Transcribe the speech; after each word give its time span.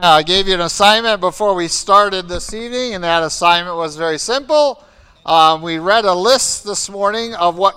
Now, 0.00 0.14
I 0.14 0.24
gave 0.24 0.48
you 0.48 0.54
an 0.54 0.60
assignment 0.60 1.20
before 1.20 1.54
we 1.54 1.68
started 1.68 2.26
this 2.26 2.52
evening, 2.52 2.94
and 2.94 3.04
that 3.04 3.22
assignment 3.22 3.76
was 3.76 3.94
very 3.94 4.18
simple. 4.18 4.82
Um, 5.24 5.62
we 5.62 5.78
read 5.78 6.04
a 6.04 6.12
list 6.12 6.64
this 6.64 6.90
morning 6.90 7.32
of 7.34 7.56
what 7.56 7.76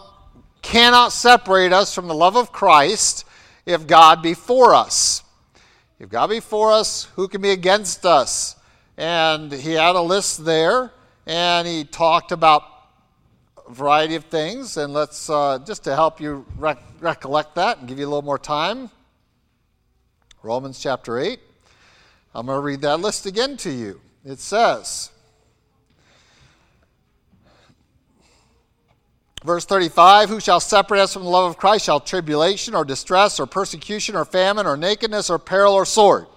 cannot 0.64 1.12
separate 1.12 1.72
us 1.72 1.94
from 1.94 2.08
the 2.08 2.16
love 2.16 2.36
of 2.36 2.52
Christ 2.52 3.24
if 3.68 3.86
God 3.86 4.24
be 4.24 4.34
for 4.34 4.74
us. 4.74 5.22
If 6.00 6.10
God 6.10 6.32
be 6.32 6.40
for 6.40 6.72
us, 6.72 7.04
who 7.16 7.28
can 7.28 7.40
be 7.40 7.52
against 7.52 8.04
us? 8.04 8.56
And 8.98 9.52
he 9.52 9.74
had 9.74 9.96
a 9.96 10.02
list 10.02 10.44
there, 10.44 10.92
and 11.28 11.68
he 11.68 11.84
talked 11.84 12.32
about 12.32 12.64
a 13.68 13.72
variety 13.72 14.16
of 14.16 14.26
things. 14.26 14.78
And 14.78 14.92
let's, 14.92 15.30
uh, 15.30 15.60
just 15.68 15.84
to 15.84 15.94
help 15.94 16.20
you 16.20 16.48
rec- 16.58 16.82
recollect 17.00 17.54
that 17.56 17.78
and 17.78 17.88
give 17.88 18.00
you 18.00 18.06
a 18.06 18.10
little 18.10 18.24
more 18.24 18.40
time, 18.40 18.90
Romans 20.42 20.80
chapter 20.80 21.20
8. 21.20 21.42
I'm 22.38 22.46
going 22.46 22.56
to 22.56 22.62
read 22.62 22.82
that 22.82 23.00
list 23.00 23.26
again 23.26 23.58
to 23.58 23.72
you. 23.72 24.00
It 24.24 24.38
says, 24.38 25.10
Verse 29.44 29.66
35 29.66 30.30
Who 30.30 30.40
shall 30.40 30.60
separate 30.60 31.02
us 31.02 31.14
from 31.14 31.24
the 31.24 31.30
love 31.30 31.50
of 31.50 31.58
Christ? 31.58 31.86
Shall 31.86 32.00
tribulation 32.00 32.76
or 32.76 32.86
distress 32.86 33.40
or 33.40 33.48
persecution 33.48 34.16
or 34.16 34.24
famine 34.24 34.68
or 34.68 34.78
nakedness 34.78 35.32
or 35.32 35.40
peril 35.40 35.74
or 35.74 35.84
sword? 35.84 36.28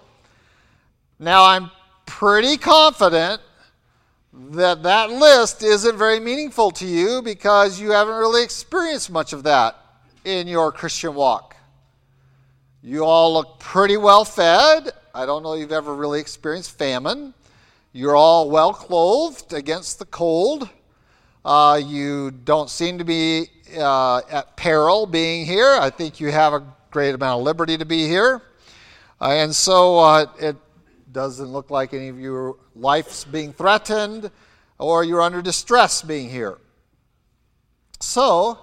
Now, 1.19 1.45
I'm 1.45 1.71
pretty 2.07 2.57
confident 2.57 3.43
that 4.33 4.83
that 4.83 5.11
list 5.11 5.63
isn't 5.63 5.99
very 5.99 6.19
meaningful 6.19 6.71
to 6.71 6.87
you 6.87 7.21
because 7.21 7.79
you 7.79 7.91
haven't 7.91 8.15
really 8.15 8.43
experienced 8.43 9.11
much 9.11 9.35
of 9.35 9.43
that 9.43 9.77
in 10.25 10.49
your 10.49 10.73
Christian 10.73 11.15
walk. 11.15 11.57
You 12.83 13.05
all 13.05 13.35
look 13.35 13.59
pretty 13.59 13.99
well 13.99 14.25
fed. 14.25 14.93
I 15.13 15.27
don't 15.27 15.43
know 15.43 15.55
if 15.55 15.61
you've 15.61 15.73
ever 15.73 15.95
really 15.95 16.21
experienced 16.21 16.79
famine. 16.79 17.35
You're 17.93 18.15
all 18.15 18.49
well 18.49 18.73
clothed 18.73 19.53
against 19.53 19.99
the 19.99 20.05
cold. 20.05 20.69
Uh, 21.45 21.81
you 21.85 22.31
don't 22.31 22.71
seem 22.71 22.99
to 22.99 23.05
be 23.05 23.49
uh, 23.77 24.23
at 24.31 24.57
peril 24.57 25.07
being 25.07 25.47
here. 25.47 25.77
I 25.81 25.91
think 25.91 26.21
you 26.21 26.31
have 26.31 26.53
a 26.53 26.65
great 26.91 27.15
amount 27.15 27.41
of 27.41 27.45
liberty 27.45 27.77
to 27.79 27.85
be 27.85 28.07
here. 28.07 28.43
Uh, 29.21 29.31
and 29.31 29.55
so 29.55 29.99
uh, 29.99 30.27
it 30.39 30.57
doesn't 31.11 31.49
look 31.49 31.71
like 31.71 31.93
any 31.93 32.09
of 32.09 32.21
your 32.21 32.57
life's 32.77 33.25
being 33.25 33.53
threatened 33.53 34.31
or 34.79 35.03
you're 35.03 35.23
under 35.23 35.43
distress 35.43 36.03
being 36.03 36.31
here. 36.31 36.59
So 37.99 38.59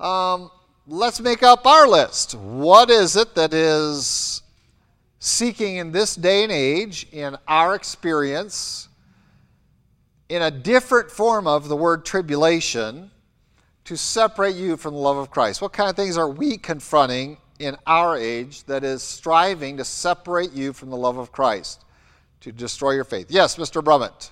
um, 0.00 0.50
let's 0.88 1.20
make 1.20 1.44
up 1.44 1.64
our 1.64 1.86
list. 1.86 2.34
What 2.34 2.90
is 2.90 3.14
it 3.14 3.36
that 3.36 3.54
is 3.54 4.39
seeking 5.20 5.76
in 5.76 5.92
this 5.92 6.16
day 6.16 6.42
and 6.42 6.50
age, 6.50 7.06
in 7.12 7.36
our 7.46 7.74
experience, 7.74 8.88
in 10.28 10.42
a 10.42 10.50
different 10.50 11.10
form 11.10 11.46
of 11.46 11.68
the 11.68 11.76
word 11.76 12.04
tribulation 12.04 13.10
to 13.84 13.96
separate 13.96 14.56
you 14.56 14.76
from 14.76 14.94
the 14.94 15.00
love 15.00 15.18
of 15.18 15.30
Christ? 15.30 15.60
What 15.60 15.72
kind 15.72 15.90
of 15.90 15.94
things 15.94 16.16
are 16.16 16.28
we 16.28 16.56
confronting 16.56 17.36
in 17.58 17.76
our 17.86 18.16
age 18.16 18.64
that 18.64 18.82
is 18.82 19.02
striving 19.02 19.76
to 19.76 19.84
separate 19.84 20.52
you 20.52 20.72
from 20.72 20.88
the 20.88 20.96
love 20.96 21.18
of 21.18 21.30
Christ, 21.30 21.84
to 22.40 22.50
destroy 22.50 22.92
your 22.92 23.04
faith? 23.04 23.26
Yes, 23.28 23.56
Mr. 23.56 23.84
Brummett. 23.84 24.30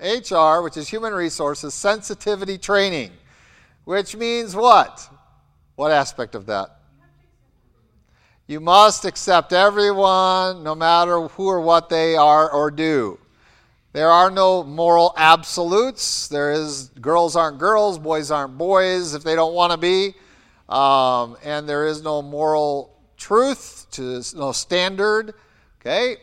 HR, 0.00 0.62
which 0.64 0.78
is 0.78 0.88
human 0.88 1.12
resources 1.12 1.74
sensitivity 1.74 2.56
training, 2.56 3.10
which 3.84 4.16
means 4.16 4.56
what? 4.56 5.10
What 5.76 5.92
aspect 5.92 6.34
of 6.34 6.46
that? 6.46 6.78
You 8.46 8.60
must 8.60 9.06
accept 9.06 9.54
everyone, 9.54 10.62
no 10.62 10.74
matter 10.74 11.28
who 11.28 11.48
or 11.48 11.60
what 11.60 11.88
they 11.88 12.14
are 12.14 12.50
or 12.50 12.70
do. 12.70 13.18
There 13.94 14.10
are 14.10 14.30
no 14.30 14.62
moral 14.62 15.14
absolutes. 15.16 16.28
There 16.28 16.52
is 16.52 16.88
girls 17.00 17.36
aren't 17.36 17.58
girls, 17.58 17.98
boys 17.98 18.30
aren't 18.30 18.58
boys 18.58 19.14
if 19.14 19.22
they 19.22 19.34
don't 19.34 19.54
want 19.54 19.72
to 19.72 19.78
be. 19.78 20.14
Um, 20.68 21.38
and 21.42 21.66
there 21.66 21.86
is 21.86 22.02
no 22.02 22.20
moral 22.20 22.98
truth, 23.16 23.86
to, 23.92 24.22
no 24.34 24.52
standard. 24.52 25.34
Okay? 25.80 26.16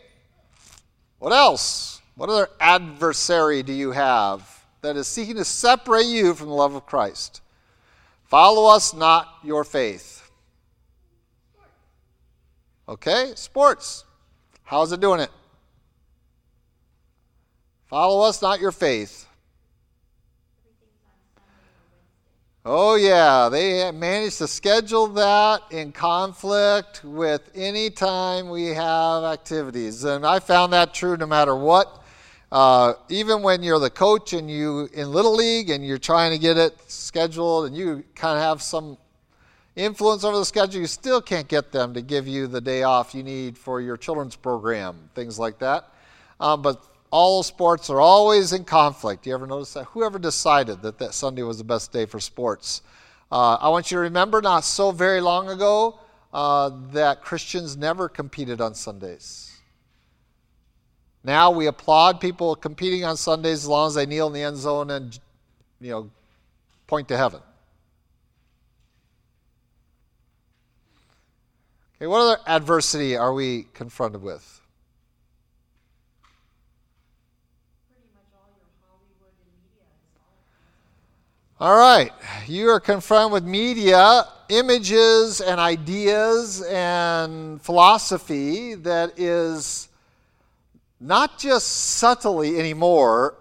What 1.17 1.33
else? 1.33 2.01
What 2.15 2.29
other 2.29 2.49
adversary 2.59 3.63
do 3.63 3.73
you 3.73 3.91
have 3.93 4.63
that 4.81 4.95
is 4.95 5.07
seeking 5.07 5.37
to 5.37 5.45
separate 5.45 6.05
you 6.05 6.35
from 6.35 6.49
the 6.49 6.53
love 6.53 6.75
of 6.75 6.85
Christ? 6.85 7.41
Follow 8.25 8.69
us, 8.75 8.93
not 8.93 9.27
your 9.43 9.63
faith. 9.63 10.20
Okay? 12.91 13.31
Sports. 13.35 14.03
How's 14.63 14.91
it 14.91 14.99
doing 14.99 15.21
it? 15.21 15.29
Follow 17.85 18.27
us, 18.27 18.41
not 18.41 18.59
your 18.59 18.73
faith. 18.73 19.27
Oh, 22.65 22.95
yeah, 22.95 23.47
they 23.49 23.89
managed 23.91 24.39
to 24.39 24.47
schedule 24.47 25.07
that 25.07 25.61
in 25.71 25.93
conflict 25.93 27.05
with 27.05 27.49
any 27.55 27.89
time 27.89 28.49
we 28.49 28.67
have 28.67 29.23
activities. 29.23 30.03
And 30.03 30.25
I 30.25 30.39
found 30.39 30.73
that 30.73 30.93
true 30.93 31.15
no 31.15 31.25
matter 31.25 31.55
what. 31.55 32.03
Uh, 32.51 32.93
even 33.07 33.41
when 33.41 33.63
you're 33.63 33.79
the 33.79 33.89
coach 33.89 34.33
and 34.33 34.51
you 34.51 34.89
in 34.91 35.13
Little 35.13 35.33
League 35.33 35.69
and 35.69 35.85
you're 35.85 35.97
trying 35.97 36.33
to 36.33 36.37
get 36.37 36.57
it 36.57 36.77
scheduled 36.91 37.67
and 37.67 37.75
you 37.75 38.03
kind 38.15 38.37
of 38.37 38.43
have 38.43 38.61
some 38.61 38.97
influence 39.75 40.23
over 40.23 40.37
the 40.37 40.45
schedule, 40.45 40.81
you 40.81 40.87
still 40.87 41.21
can't 41.21 41.47
get 41.47 41.71
them 41.71 41.93
to 41.93 42.01
give 42.01 42.27
you 42.27 42.47
the 42.47 42.61
day 42.61 42.83
off 42.83 43.15
you 43.15 43.23
need 43.23 43.57
for 43.57 43.81
your 43.81 43.97
children's 43.97 44.35
program, 44.35 45.09
things 45.15 45.39
like 45.39 45.59
that. 45.59 45.89
Um, 46.39 46.61
but 46.61 46.83
all 47.11 47.43
sports 47.43 47.89
are 47.89 47.99
always 47.99 48.53
in 48.53 48.63
conflict. 48.63 49.27
You 49.27 49.33
ever 49.33 49.45
notice 49.45 49.73
that? 49.73 49.85
Whoever 49.85 50.17
decided 50.17 50.81
that 50.81 50.97
that 50.99 51.13
Sunday 51.13 51.43
was 51.43 51.57
the 51.57 51.63
best 51.63 51.91
day 51.91 52.05
for 52.05 52.19
sports? 52.19 52.81
Uh, 53.31 53.55
I 53.55 53.69
want 53.69 53.91
you 53.91 53.95
to 53.95 54.01
remember 54.01 54.41
not 54.41 54.63
so 54.63 54.91
very 54.91 55.21
long 55.21 55.49
ago 55.49 55.99
uh, 56.33 56.71
that 56.91 57.21
Christians 57.21 57.77
never 57.77 58.09
competed 58.09 58.61
on 58.61 58.73
Sundays. 58.73 59.51
Now 61.23 61.51
we 61.51 61.67
applaud 61.67 62.19
people 62.19 62.55
competing 62.55 63.05
on 63.05 63.15
Sundays 63.15 63.59
as 63.59 63.67
long 63.67 63.87
as 63.87 63.95
they 63.95 64.05
kneel 64.05 64.27
in 64.27 64.33
the 64.33 64.41
end 64.41 64.57
zone 64.57 64.89
and 64.89 65.17
you 65.79 65.91
know 65.91 66.09
point 66.87 67.07
to 67.09 67.17
heaven. 67.17 67.41
Okay, 72.01 72.07
what 72.07 72.21
other 72.21 72.41
adversity 72.47 73.15
are 73.15 73.31
we 73.31 73.67
confronted 73.75 74.23
with? 74.23 74.59
All 81.59 81.77
right, 81.77 82.11
you 82.47 82.69
are 82.69 82.79
confronted 82.79 83.33
with 83.33 83.43
media, 83.43 84.23
images, 84.49 85.41
and 85.41 85.59
ideas 85.59 86.63
and 86.63 87.61
philosophy 87.61 88.73
that 88.73 89.19
is 89.19 89.87
not 90.99 91.37
just 91.37 91.67
subtly 91.67 92.57
anymore 92.57 93.35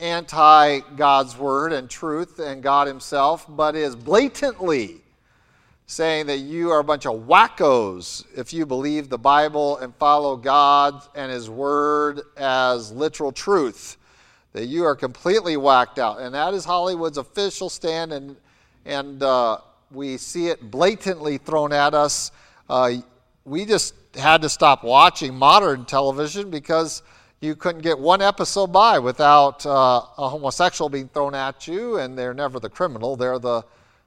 anti 0.00 0.80
God's 0.96 1.38
word 1.38 1.72
and 1.72 1.88
truth 1.88 2.40
and 2.40 2.62
God 2.62 2.88
Himself, 2.88 3.46
but 3.48 3.74
is 3.74 3.96
blatantly 3.96 5.00
saying 5.92 6.24
that 6.24 6.38
you 6.38 6.70
are 6.70 6.78
a 6.78 6.84
bunch 6.84 7.04
of 7.04 7.26
wackos 7.26 8.24
if 8.34 8.54
you 8.54 8.64
believe 8.64 9.10
the 9.10 9.18
Bible 9.18 9.76
and 9.76 9.94
follow 9.96 10.36
God 10.36 11.02
and 11.14 11.30
His 11.30 11.50
word 11.50 12.22
as 12.38 12.90
literal 12.92 13.30
truth 13.30 13.98
that 14.54 14.66
you 14.66 14.84
are 14.84 14.96
completely 14.96 15.58
whacked 15.58 15.98
out. 15.98 16.18
And 16.18 16.34
that 16.34 16.54
is 16.54 16.64
Hollywood's 16.64 17.18
official 17.18 17.68
stand, 17.68 18.12
and, 18.14 18.36
and 18.86 19.22
uh, 19.22 19.58
we 19.90 20.16
see 20.16 20.48
it 20.48 20.70
blatantly 20.70 21.36
thrown 21.36 21.74
at 21.74 21.92
us. 21.92 22.32
Uh, 22.70 22.92
we 23.44 23.66
just 23.66 23.94
had 24.14 24.40
to 24.42 24.48
stop 24.48 24.84
watching 24.84 25.34
modern 25.34 25.84
television 25.84 26.48
because 26.50 27.02
you 27.40 27.54
couldn't 27.54 27.82
get 27.82 27.98
one 27.98 28.22
episode 28.22 28.68
by 28.68 28.98
without 28.98 29.66
uh, 29.66 30.00
a 30.16 30.28
homosexual 30.28 30.88
being 30.88 31.08
thrown 31.08 31.34
at 31.34 31.68
you, 31.68 31.98
and 31.98 32.16
they're 32.16 32.32
never 32.32 32.58
the 32.58 32.70
criminal, 32.70 33.14
they're 33.14 33.38
the 33.38 33.62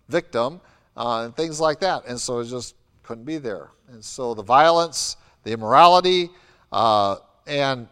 victim, 0.10 0.62
uh, 0.96 1.24
and 1.26 1.36
things 1.36 1.60
like 1.60 1.80
that. 1.80 2.06
And 2.08 2.20
so 2.20 2.40
it 2.40 2.46
just 2.46 2.76
couldn't 3.04 3.26
be 3.26 3.38
there. 3.38 3.70
And 3.90 4.04
so 4.04 4.34
the 4.34 4.44
violence, 4.44 5.18
the 5.44 5.52
immorality, 5.52 6.30
uh, 6.72 7.18
and 7.48 7.88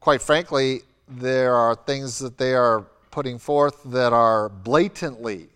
quite 0.00 0.22
frankly, 0.22 0.82
there 1.08 1.54
are 1.54 1.74
things 1.74 2.18
that 2.18 2.36
they 2.36 2.54
are 2.54 2.86
putting 3.10 3.38
forth 3.38 3.82
that 3.84 4.12
are 4.12 4.48
blatantly 4.48 5.48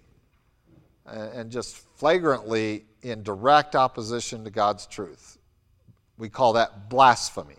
and 1.07 1.51
just 1.51 1.77
flagrantly 1.97 2.85
in 3.03 3.23
direct 3.23 3.77
opposition 3.77 4.45
to 4.45 4.51
God's 4.51 4.87
truth. 4.87 5.39
We 6.17 6.29
call 6.29 6.55
that 6.55 6.89
blasphemy. 6.89 7.57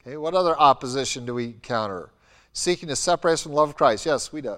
Okay, 0.00 0.16
what 0.16 0.34
other 0.34 0.58
opposition 0.58 1.26
do 1.26 1.34
we 1.34 1.46
encounter? 1.46 2.10
Seeking 2.52 2.88
to 2.88 2.96
separate 2.96 3.34
us 3.34 3.42
from 3.42 3.52
the 3.52 3.56
love 3.56 3.70
of 3.70 3.76
Christ. 3.76 4.06
Yes, 4.06 4.32
we 4.32 4.40
do. 4.40 4.56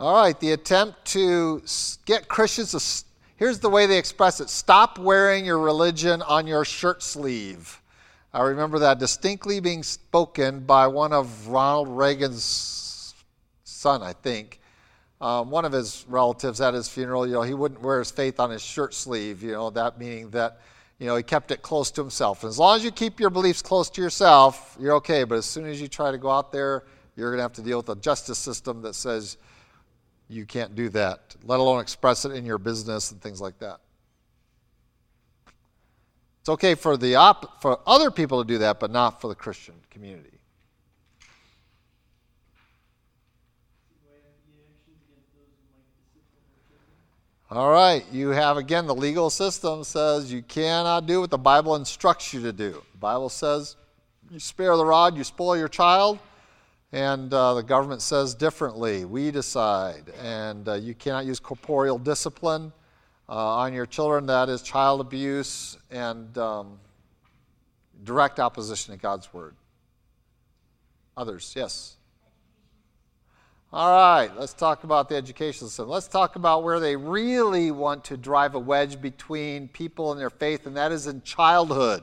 All 0.00 0.14
right, 0.14 0.38
the 0.38 0.52
attempt 0.52 1.06
to 1.06 1.60
get 2.04 2.28
Christians 2.28 2.70
to, 2.70 3.04
here's 3.36 3.58
the 3.58 3.68
way 3.68 3.86
they 3.86 3.98
express 3.98 4.38
it 4.38 4.48
stop 4.48 4.96
wearing 4.96 5.44
your 5.44 5.58
religion 5.58 6.22
on 6.22 6.46
your 6.46 6.64
shirt 6.64 7.02
sleeve. 7.02 7.82
I 8.32 8.42
remember 8.42 8.78
that 8.78 9.00
distinctly 9.00 9.58
being 9.58 9.82
spoken 9.82 10.60
by 10.60 10.86
one 10.86 11.12
of 11.12 11.48
Ronald 11.48 11.88
Reagan's 11.88 13.12
son, 13.64 14.00
I 14.04 14.12
think. 14.12 14.60
Um, 15.20 15.50
one 15.50 15.64
of 15.64 15.72
his 15.72 16.04
relatives 16.08 16.60
at 16.60 16.74
his 16.74 16.88
funeral, 16.88 17.26
you 17.26 17.32
know, 17.32 17.42
he 17.42 17.54
wouldn't 17.54 17.82
wear 17.82 17.98
his 17.98 18.12
faith 18.12 18.38
on 18.38 18.50
his 18.50 18.62
shirt 18.62 18.94
sleeve, 18.94 19.42
you 19.42 19.50
know, 19.50 19.68
that 19.70 19.98
meaning 19.98 20.30
that, 20.30 20.60
you 21.00 21.08
know, 21.08 21.16
he 21.16 21.24
kept 21.24 21.50
it 21.50 21.60
close 21.60 21.90
to 21.90 22.00
himself. 22.00 22.44
And 22.44 22.50
as 22.50 22.58
long 22.60 22.76
as 22.76 22.84
you 22.84 22.92
keep 22.92 23.18
your 23.18 23.30
beliefs 23.30 23.62
close 23.62 23.90
to 23.90 24.00
yourself, 24.00 24.76
you're 24.78 24.94
okay. 24.94 25.24
But 25.24 25.38
as 25.38 25.46
soon 25.46 25.66
as 25.66 25.80
you 25.80 25.88
try 25.88 26.12
to 26.12 26.18
go 26.18 26.30
out 26.30 26.52
there, 26.52 26.84
you're 27.16 27.30
going 27.30 27.38
to 27.38 27.42
have 27.42 27.54
to 27.54 27.62
deal 27.62 27.78
with 27.78 27.88
a 27.88 27.96
justice 27.96 28.38
system 28.38 28.80
that 28.82 28.94
says 28.94 29.38
you 30.28 30.44
can't 30.44 30.74
do 30.74 30.88
that, 30.90 31.36
let 31.42 31.58
alone 31.58 31.80
express 31.80 32.24
it 32.24 32.32
in 32.32 32.44
your 32.44 32.58
business 32.58 33.10
and 33.10 33.20
things 33.20 33.40
like 33.40 33.58
that. 33.58 33.80
It's 36.40 36.48
okay 36.50 36.74
for 36.74 36.96
the 36.96 37.14
op- 37.16 37.60
for 37.60 37.80
other 37.86 38.10
people 38.10 38.42
to 38.42 38.46
do 38.46 38.58
that, 38.58 38.80
but 38.80 38.90
not 38.90 39.20
for 39.20 39.28
the 39.28 39.34
Christian 39.34 39.74
community. 39.90 40.38
All 47.50 47.70
right, 47.70 48.04
you 48.12 48.28
have 48.28 48.58
again 48.58 48.86
the 48.86 48.94
legal 48.94 49.30
system 49.30 49.82
says 49.82 50.30
you 50.30 50.42
cannot 50.42 51.06
do 51.06 51.20
what 51.20 51.30
the 51.30 51.38
Bible 51.38 51.76
instructs 51.76 52.34
you 52.34 52.42
to 52.42 52.52
do. 52.52 52.82
The 52.92 52.98
Bible 52.98 53.30
says 53.30 53.76
you 54.30 54.38
spare 54.38 54.76
the 54.76 54.84
rod, 54.84 55.16
you 55.16 55.24
spoil 55.24 55.56
your 55.56 55.68
child, 55.68 56.18
and 56.92 57.32
uh, 57.32 57.54
the 57.54 57.62
government 57.62 58.02
says 58.02 58.34
differently. 58.34 59.04
We 59.04 59.30
decide, 59.30 60.12
and 60.22 60.68
uh, 60.68 60.74
you 60.74 60.94
cannot 60.94 61.26
use 61.26 61.38
corporeal 61.38 61.98
discipline 61.98 62.72
uh, 63.28 63.32
on 63.32 63.74
your 63.74 63.86
children. 63.86 64.26
That 64.26 64.48
is 64.48 64.62
child 64.62 65.00
abuse 65.00 65.76
and 65.90 66.36
um, 66.38 66.78
direct 68.04 68.40
opposition 68.40 68.94
to 68.94 69.00
God's 69.00 69.32
word. 69.34 69.54
Others, 71.16 71.52
yes. 71.56 71.96
All 73.70 73.90
right, 73.90 74.34
let's 74.38 74.54
talk 74.54 74.84
about 74.84 75.10
the 75.10 75.16
education 75.16 75.66
system. 75.66 75.88
Let's 75.88 76.08
talk 76.08 76.36
about 76.36 76.62
where 76.62 76.80
they 76.80 76.96
really 76.96 77.70
want 77.70 78.02
to 78.04 78.16
drive 78.16 78.54
a 78.54 78.58
wedge 78.58 78.98
between 78.98 79.68
people 79.68 80.10
and 80.10 80.18
their 80.18 80.30
faith, 80.30 80.66
and 80.66 80.74
that 80.78 80.90
is 80.90 81.06
in 81.06 81.20
childhood. 81.20 82.02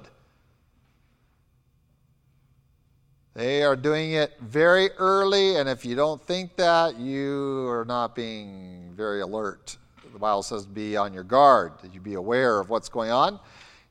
They 3.36 3.64
are 3.64 3.76
doing 3.76 4.14
it 4.14 4.32
very 4.40 4.92
early, 4.92 5.58
and 5.58 5.68
if 5.68 5.84
you 5.84 5.94
don't 5.94 6.22
think 6.22 6.56
that, 6.56 6.98
you 6.98 7.68
are 7.68 7.84
not 7.84 8.16
being 8.16 8.94
very 8.96 9.20
alert. 9.20 9.76
The 10.14 10.18
Bible 10.18 10.42
says 10.42 10.66
be 10.66 10.96
on 10.96 11.14
your 11.14 11.26
guard, 11.26 11.74
that 11.82 11.94
you 11.94 12.00
be 12.00 12.14
aware 12.14 12.62
of 12.62 12.70
what's 12.70 12.88
going 12.88 13.12
on. 13.12 13.42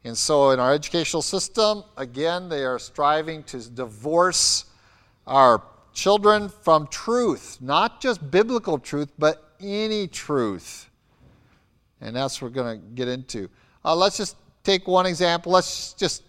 And 0.03 0.17
so, 0.17 0.53
in 0.53 0.61
our 0.61 0.73
educational 0.73 1.21
system, 1.21 1.85
again, 1.99 2.49
they 2.49 2.65
are 2.65 2.79
striving 2.79 3.43
to 3.45 3.69
divorce 3.69 4.65
our 5.27 5.63
children 5.93 6.49
from 6.49 6.87
truth, 6.87 7.59
not 7.61 8.01
just 8.01 8.31
biblical 8.31 8.79
truth, 8.79 9.13
but 9.19 9.53
any 9.61 10.09
truth. 10.09 10.89
And 12.01 12.17
that's 12.17 12.41
what 12.41 12.51
we're 12.51 12.63
going 12.63 12.81
to 12.81 12.87
get 12.95 13.09
into. 13.09 13.51
Uh, 13.85 13.95
let's 13.95 14.17
just 14.17 14.37
take 14.63 14.89
one 14.89 15.05
example. 15.05 15.53
Let's 15.53 15.93
just, 15.93 16.23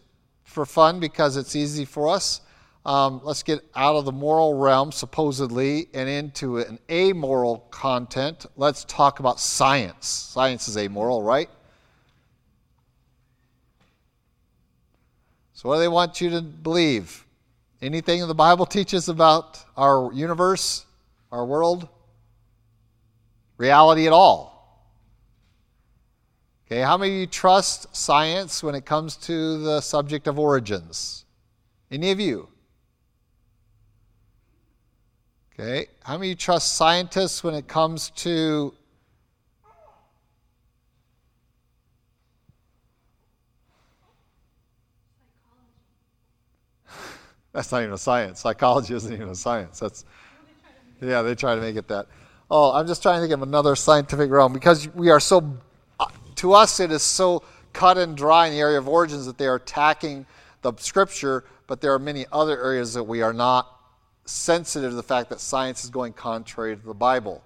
for 0.44 0.66
fun, 0.66 1.00
because 1.00 1.38
it's 1.38 1.56
easy 1.56 1.86
for 1.86 2.10
us, 2.10 2.42
um, 2.86 3.20
let's 3.24 3.42
get 3.42 3.62
out 3.76 3.96
of 3.96 4.06
the 4.06 4.12
moral 4.12 4.54
realm, 4.54 4.92
supposedly, 4.92 5.88
and 5.96 6.08
into 6.08 6.58
an 6.60 6.78
amoral 6.90 7.60
content. 7.72 8.46
Let's 8.56 8.86
talk 8.86 9.20
about 9.20 9.40
science. 9.40 10.08
Science 10.08 10.68
is 10.68 10.78
amoral, 10.78 11.24
right? 11.24 11.50
So, 15.54 15.70
what 15.70 15.76
do 15.76 15.82
they 15.82 15.88
want 15.88 16.22
you 16.22 16.30
to 16.30 16.42
believe? 16.42 17.26
Anything 17.82 18.26
the 18.28 18.36
Bible 18.36 18.68
teaches 18.68 19.10
about 19.10 19.64
our 19.76 20.14
universe, 20.14 20.86
our 21.32 21.46
world? 21.46 21.90
Reality 23.58 24.06
at 24.06 24.14
all. 24.14 24.56
Okay, 26.68 26.82
how 26.82 26.98
many 26.98 27.14
of 27.14 27.20
you 27.22 27.28
trust 27.28 27.96
science 27.96 28.62
when 28.62 28.76
it 28.76 28.86
comes 28.86 29.16
to 29.18 29.60
the 29.60 29.82
subject 29.82 30.28
of 30.28 30.38
origins? 30.38 31.26
Any 31.90 32.12
of 32.12 32.20
you? 32.20 32.50
Okay, 35.57 35.88
how 36.04 36.18
many 36.18 36.36
trust 36.36 36.74
scientists 36.74 37.42
when 37.42 37.56
it 37.56 37.66
comes 37.66 38.10
to 38.10 38.74
That's 47.54 47.72
not 47.72 47.84
even 47.84 47.94
a 47.94 47.98
science. 47.98 48.42
Psychology 48.42 48.94
isn't 48.96 49.13
even 49.13 49.30
a 49.30 49.36
science. 49.36 49.80
That's 49.80 50.04
yeah, 51.02 51.22
they 51.22 51.36
try 51.36 51.56
to 51.56 51.62
make 51.62 51.78
it 51.78 51.88
that. 51.88 52.08
Oh, 52.51 52.74
I'm 52.74 52.86
just 52.86 53.01
trying 53.01 53.16
to 53.16 53.22
think 53.22 53.34
of 53.34 53.42
another 53.42 53.78
scientific 53.78 54.30
realm 54.30 54.51
because 54.51 54.90
we 54.90 55.10
are 55.10 55.22
so 55.22 55.58
to 56.36 56.51
us 56.54 56.81
it 56.81 56.92
is 56.92 57.01
so 57.01 57.44
cut 57.72 57.98
and 57.98 58.18
dry 58.18 58.48
in 58.48 58.54
the 58.54 58.60
area 58.60 58.78
of 58.78 58.90
origins 58.90 59.25
that 59.25 59.38
they 59.38 59.48
are 59.48 59.56
attacking 59.56 60.25
the 60.63 60.74
scripture, 60.80 61.46
but 61.66 61.80
there 61.80 61.94
are 61.94 62.00
many 62.00 62.25
other 62.30 62.62
areas 62.62 62.94
that 62.94 63.04
we 63.04 63.22
are 63.22 63.31
not 63.31 63.75
sensitive 64.25 64.92
to 64.92 64.95
the 64.95 65.04
fact 65.04 65.30
that 65.30 65.39
science 65.39 65.83
is 65.83 65.89
going 65.89 66.13
contrary 66.13 66.75
to 66.75 66.86
the 66.86 66.94
Bible. 66.94 67.44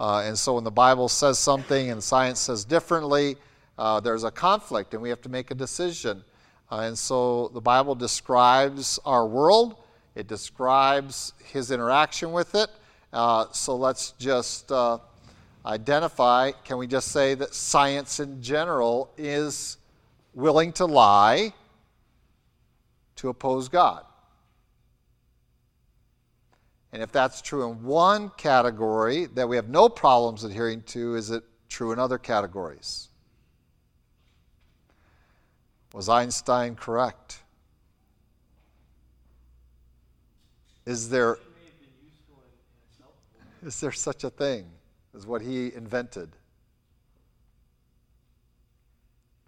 Uh, 0.00 0.22
and 0.24 0.38
so 0.38 0.54
when 0.54 0.64
the 0.64 0.70
Bible 0.70 1.08
says 1.08 1.38
something 1.38 1.90
and 1.90 2.02
science 2.02 2.38
says 2.38 2.64
differently, 2.64 3.36
uh, 3.78 4.00
there's 4.00 4.24
a 4.24 4.30
conflict 4.30 4.94
and 4.94 5.02
we 5.02 5.08
have 5.08 5.20
to 5.22 5.28
make 5.28 5.50
a 5.50 5.54
decision. 5.54 6.22
Uh, 6.70 6.80
and 6.80 6.96
so 6.96 7.48
the 7.48 7.60
Bible 7.60 7.94
describes 7.94 8.98
our 9.04 9.26
world, 9.26 9.76
it 10.14 10.26
describes 10.26 11.32
his 11.44 11.70
interaction 11.70 12.32
with 12.32 12.54
it. 12.54 12.70
Uh, 13.12 13.46
so 13.52 13.74
let's 13.74 14.12
just 14.12 14.70
uh, 14.70 14.98
identify 15.66 16.52
can 16.64 16.76
we 16.78 16.86
just 16.86 17.08
say 17.08 17.34
that 17.34 17.54
science 17.54 18.20
in 18.20 18.40
general 18.42 19.10
is 19.16 19.78
willing 20.34 20.72
to 20.72 20.86
lie 20.86 21.52
to 23.16 23.28
oppose 23.28 23.68
God? 23.68 24.04
And 26.92 27.02
if 27.02 27.12
that's 27.12 27.42
true 27.42 27.70
in 27.70 27.82
one 27.82 28.30
category 28.36 29.26
that 29.26 29.48
we 29.48 29.56
have 29.56 29.68
no 29.68 29.88
problems 29.88 30.44
adhering 30.44 30.82
to, 30.84 31.16
is 31.16 31.30
it 31.30 31.44
true 31.68 31.92
in 31.92 31.98
other 31.98 32.18
categories? 32.18 33.08
Was 35.92 36.08
Einstein 36.08 36.76
correct? 36.76 37.40
Is 40.86 41.10
there, 41.10 41.38
is 43.62 43.78
there 43.80 43.92
such 43.92 44.24
a 44.24 44.30
thing 44.30 44.64
as 45.14 45.26
what 45.26 45.42
he 45.42 45.74
invented? 45.74 46.30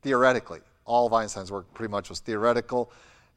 Theoretically, 0.02 0.60
all 0.84 1.06
of 1.06 1.12
Einstein's 1.14 1.50
work 1.50 1.72
pretty 1.72 1.90
much 1.90 2.10
was 2.10 2.20
theoretical. 2.20 2.90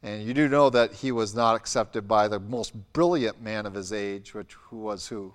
And 0.04 0.22
you 0.22 0.34
do 0.34 0.48
know 0.48 0.68
that 0.68 0.92
he 0.92 1.12
was 1.12 1.34
not 1.34 1.56
accepted 1.56 2.06
by 2.06 2.28
the 2.28 2.38
most 2.38 2.74
brilliant 2.92 3.40
man 3.40 3.64
of 3.64 3.72
his 3.72 3.90
age, 3.90 4.34
which 4.34 4.52
who 4.52 4.76
was 4.76 5.08
who? 5.08 5.32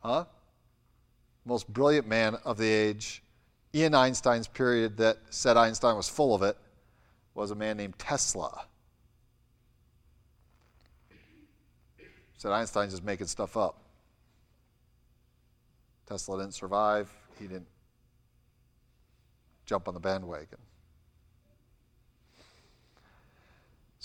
Huh? 0.00 0.24
Most 1.44 1.72
brilliant 1.72 2.08
man 2.08 2.34
of 2.44 2.58
the 2.58 2.68
age 2.68 3.22
in 3.72 3.94
Einstein's 3.94 4.48
period 4.48 4.96
that 4.96 5.18
said 5.30 5.56
Einstein 5.56 5.94
was 5.94 6.08
full 6.08 6.34
of 6.34 6.42
it 6.42 6.56
was 7.32 7.52
a 7.52 7.54
man 7.54 7.76
named 7.76 7.96
Tesla. 7.96 8.66
Said 12.38 12.50
Einstein's 12.50 12.92
just 12.92 13.04
making 13.04 13.28
stuff 13.28 13.56
up. 13.56 13.78
Tesla 16.08 16.38
didn't 16.38 16.54
survive. 16.54 17.08
He 17.38 17.46
didn't 17.46 17.68
jump 19.64 19.86
on 19.86 19.94
the 19.94 20.00
bandwagon. 20.00 20.58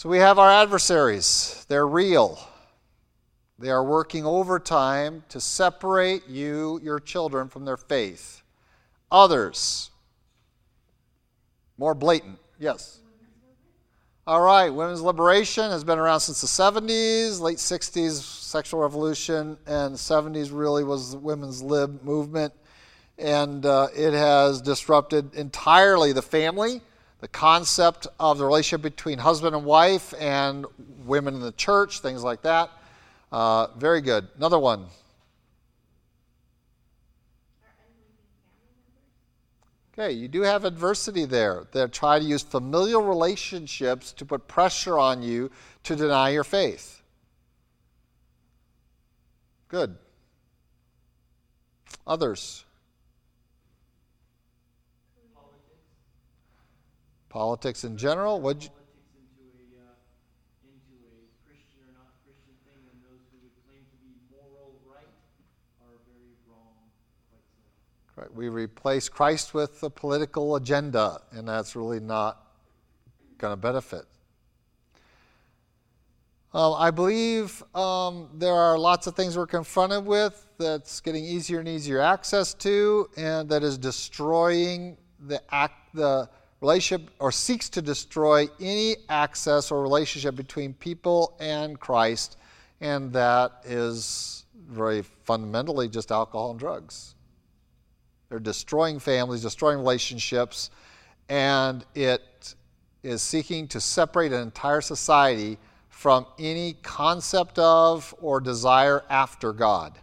So 0.02 0.10
we 0.10 0.18
have 0.18 0.40
our 0.40 0.50
adversaries. 0.50 1.64
They're 1.70 1.88
real. 1.88 2.40
They 3.60 3.70
are 3.70 3.84
working 3.84 4.26
overtime 4.26 5.24
to 5.30 5.40
separate 5.40 6.28
you, 6.28 6.80
your 6.82 7.00
children, 7.00 7.50
from 7.50 7.66
their 7.66 7.78
faith. 7.78 8.42
Others. 9.12 9.92
More 11.78 11.94
blatant. 11.94 12.40
Yes. 12.58 12.98
All 14.26 14.42
right, 14.42 14.72
women's 14.72 15.04
liberation 15.04 15.70
has 15.70 15.84
been 15.84 16.00
around 16.00 16.22
since 16.22 16.42
the 16.42 16.48
70s, 16.48 17.40
late 17.40 17.60
60s, 17.60 18.24
sexual 18.24 18.80
revolution, 18.80 19.56
and 19.68 19.94
70s 19.94 20.50
really 20.52 20.84
was 20.84 21.12
the 21.12 21.20
women's 21.20 21.62
lib 21.62 22.02
movement. 22.02 22.56
And 23.20 23.64
uh, 23.68 23.90
it 23.96 24.14
has 24.14 24.64
disrupted 24.64 25.36
entirely 25.36 26.12
the 26.12 26.24
family, 26.24 26.82
the 27.22 27.28
concept 27.28 28.08
of 28.20 28.40
the 28.40 28.46
relationship 28.46 28.82
between 28.82 29.20
husband 29.20 29.56
and 29.56 29.64
wife, 29.64 30.14
and 30.20 30.66
women 31.06 31.36
in 31.36 31.40
the 31.40 31.52
church, 31.54 32.00
things 32.00 32.24
like 32.24 32.42
that. 32.42 32.70
Uh, 33.32 33.68
very 33.78 34.02
good. 34.02 34.28
Another 34.36 34.60
one. 34.60 34.88
Okay, 39.94 40.12
you 40.14 40.28
do 40.28 40.42
have 40.42 40.66
adversity 40.66 41.26
there. 41.26 41.68
They 41.72 41.86
try 41.88 42.18
to 42.18 42.26
use 42.26 42.42
familial 42.42 43.04
relationships 43.04 44.14
to 44.14 44.26
put 44.26 44.48
pressure 44.48 44.98
on 44.98 45.22
you 45.22 45.52
to 45.84 45.96
deny 45.96 46.30
your 46.30 46.44
faith. 46.44 47.04
Good. 49.68 49.96
Others. 52.08 52.66
Politics 57.32 57.86
in 57.86 57.96
general. 57.96 58.42
What? 58.42 58.68
Right? 68.18 68.34
We 68.34 68.50
replace 68.50 69.08
Christ 69.08 69.54
with 69.54 69.82
a 69.82 69.90
political 69.90 70.58
agenda, 70.58 71.22
and 71.32 71.48
that's 71.48 71.74
really 71.74 72.02
not 72.02 72.48
going 73.38 73.54
to 73.54 73.58
benefit. 73.58 74.04
Um, 76.54 76.76
I 76.78 76.92
believe 76.92 77.64
um, 77.74 78.28
there 78.34 78.54
are 78.54 78.78
lots 78.78 79.08
of 79.08 79.16
things 79.16 79.38
we're 79.38 79.48
confronted 79.48 80.06
with 80.06 80.50
that's 80.58 81.00
getting 81.00 81.24
easier 81.24 81.60
and 81.60 81.68
easier 81.70 82.02
access 82.02 82.54
to, 82.56 83.10
and 83.16 83.48
that 83.48 83.64
is 83.64 83.78
destroying 83.78 84.98
the 85.28 85.42
act, 85.50 85.96
the 85.96 86.30
relationship, 86.62 87.10
or 87.20 87.32
seeks 87.32 87.70
to 87.70 87.82
destroy 87.82 88.48
any 88.60 88.96
access 89.10 89.72
or 89.72 89.82
relationship 89.82 90.36
between 90.36 90.74
people 90.76 91.36
and 91.40 91.80
Christ, 91.80 92.38
and 92.80 93.12
that 93.14 93.52
is 93.66 94.46
very 94.70 95.02
fundamentally 95.02 95.90
just 95.90 96.12
alcohol 96.12 96.52
and 96.52 96.60
drugs. 96.60 97.16
They're 98.30 98.40
destroying 98.40 99.00
families, 99.00 99.42
destroying 99.42 99.80
relationships, 99.80 100.70
and 101.28 101.84
it 101.96 102.56
is 103.04 103.22
seeking 103.22 103.68
to 103.70 103.82
separate 103.82 104.32
an 104.32 104.42
entire 104.42 104.82
society 104.82 105.58
from 105.90 106.26
any 106.40 106.74
concept 106.82 107.60
of 107.60 108.14
or 108.22 108.40
desire 108.40 109.04
after 109.10 109.52
God. 109.52 110.00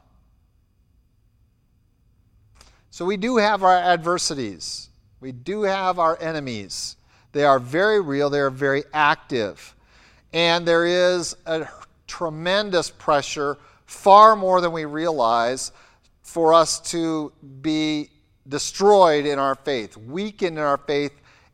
So 2.91 3.05
we 3.05 3.17
do 3.17 3.37
have 3.37 3.63
our 3.63 3.77
adversities, 3.77 4.88
we 5.21 5.33
do 5.33 5.63
have 5.63 5.99
our 5.99 6.21
enemies. 6.21 6.97
They 7.33 7.45
are 7.45 7.59
very 7.59 8.01
real, 8.01 8.31
they 8.31 8.41
are 8.41 8.51
very 8.51 8.85
active. 8.93 9.75
And 10.33 10.67
there 10.67 10.87
is 10.87 11.37
a 11.47 11.69
tremendous 12.07 12.91
pressure, 12.91 13.59
far 13.87 14.37
more 14.37 14.61
than 14.61 14.73
we 14.73 14.85
realize, 14.85 15.73
for 16.23 16.53
us 16.53 16.81
to 16.91 17.33
be 17.63 18.11
destroyed 18.49 19.27
in 19.27 19.39
our 19.39 19.55
faith, 19.55 19.97
weakened 19.97 20.59
in 20.59 20.65
our 20.65 20.79
faith, 20.79 21.13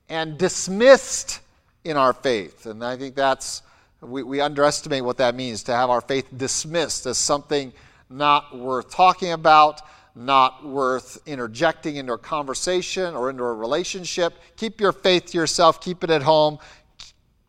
and 0.09 0.39
dismissed 0.39 1.41
in 1.85 1.97
our 1.97 2.13
faith. 2.13 2.67
And 2.67 2.85
I 2.85 2.97
think 2.97 3.15
that's, 3.15 3.63
we, 4.01 4.23
we 4.23 4.41
underestimate 4.41 5.05
what 5.05 5.17
that 5.19 5.35
means 5.35 5.63
to 5.65 5.73
have 5.73 5.91
our 5.91 6.01
faith 6.01 6.27
dismissed 6.37 7.07
as 7.07 7.19
something 7.19 7.73
not 8.11 8.57
worth 8.57 8.91
talking 8.91 9.33
about, 9.33 9.83
not 10.15 10.65
worth 10.65 11.21
interjecting 11.27 11.97
into 11.97 12.13
a 12.13 12.19
conversation 12.19 13.15
or 13.15 13.31
into 13.31 13.43
a 13.43 13.53
relationship. 13.53 14.35
Keep 14.57 14.81
your 14.81 14.93
faith 14.93 15.27
to 15.27 15.39
yourself, 15.39 15.81
keep 15.81 16.05
it 16.05 16.11
at 16.11 16.23
home, 16.23 16.59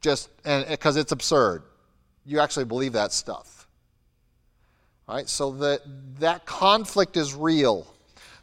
just 0.01 0.29
because 0.43 0.97
it's 0.97 1.11
absurd. 1.11 1.63
You 2.25 2.39
actually 2.39 2.65
believe 2.65 2.93
that 2.93 3.11
stuff. 3.11 3.67
All 5.07 5.15
right? 5.15 5.29
So 5.29 5.51
that, 5.51 5.81
that 6.19 6.45
conflict 6.45 7.17
is 7.17 7.35
real. 7.35 7.87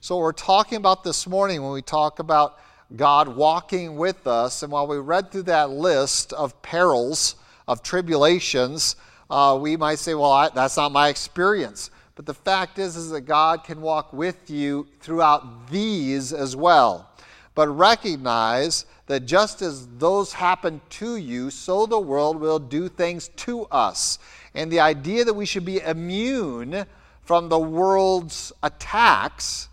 So, 0.01 0.19
we're 0.19 0.33
talking 0.33 0.79
about 0.79 1.05
this 1.05 1.29
morning 1.29 1.63
when 1.63 1.71
we 1.71 1.81
talk 1.81 2.19
about 2.19 2.59
God 2.97 3.29
walking 3.29 3.95
with 3.95 4.27
us, 4.27 4.65
and 4.65 4.73
while 4.73 4.89
we 4.89 4.99
read 4.99 5.31
through 5.31 5.45
that 5.45 5.71
list 5.71 6.33
of 6.33 6.61
perils, 6.61 7.37
of 7.69 7.85
tribulations, 7.85 8.97
uh, 9.31 9.57
we 9.61 9.77
might 9.77 10.01
say, 10.01 10.15
well, 10.15 10.33
I, 10.33 10.49
that's 10.49 10.77
not 10.77 10.91
my 10.91 11.09
experience. 11.09 11.92
But 12.15 12.27
the 12.27 12.35
fact 12.35 12.79
is, 12.79 12.97
is 12.97 13.11
that 13.11 13.23
God 13.23 13.65
can 13.65 13.81
walk 13.81 14.13
with 14.13 14.51
you 14.51 14.87
throughout 15.01 15.71
these 15.71 16.33
as 16.33 16.55
well. 16.55 17.11
But 17.55 17.69
recognize 17.69 18.87
that 19.07 19.27
just 19.27 19.63
as 19.63 19.87
those 19.99 20.33
happen 20.33 20.81
to 20.91 21.17
you, 21.17 21.51
so 21.51 21.87
the 21.87 21.99
world 21.99 22.39
will 22.39 22.59
do 22.59 22.89
things 22.89 23.29
to 23.37 23.65
us. 23.67 24.19
And 24.55 24.71
the 24.71 24.81
idea 24.81 25.25
that 25.25 25.35
we 25.35 25.47
should 25.47 25.65
be 25.65 25.81
immune 25.81 26.87
from 27.23 27.49
the 27.49 27.59
world's 27.59 28.53
attacks 28.63 29.69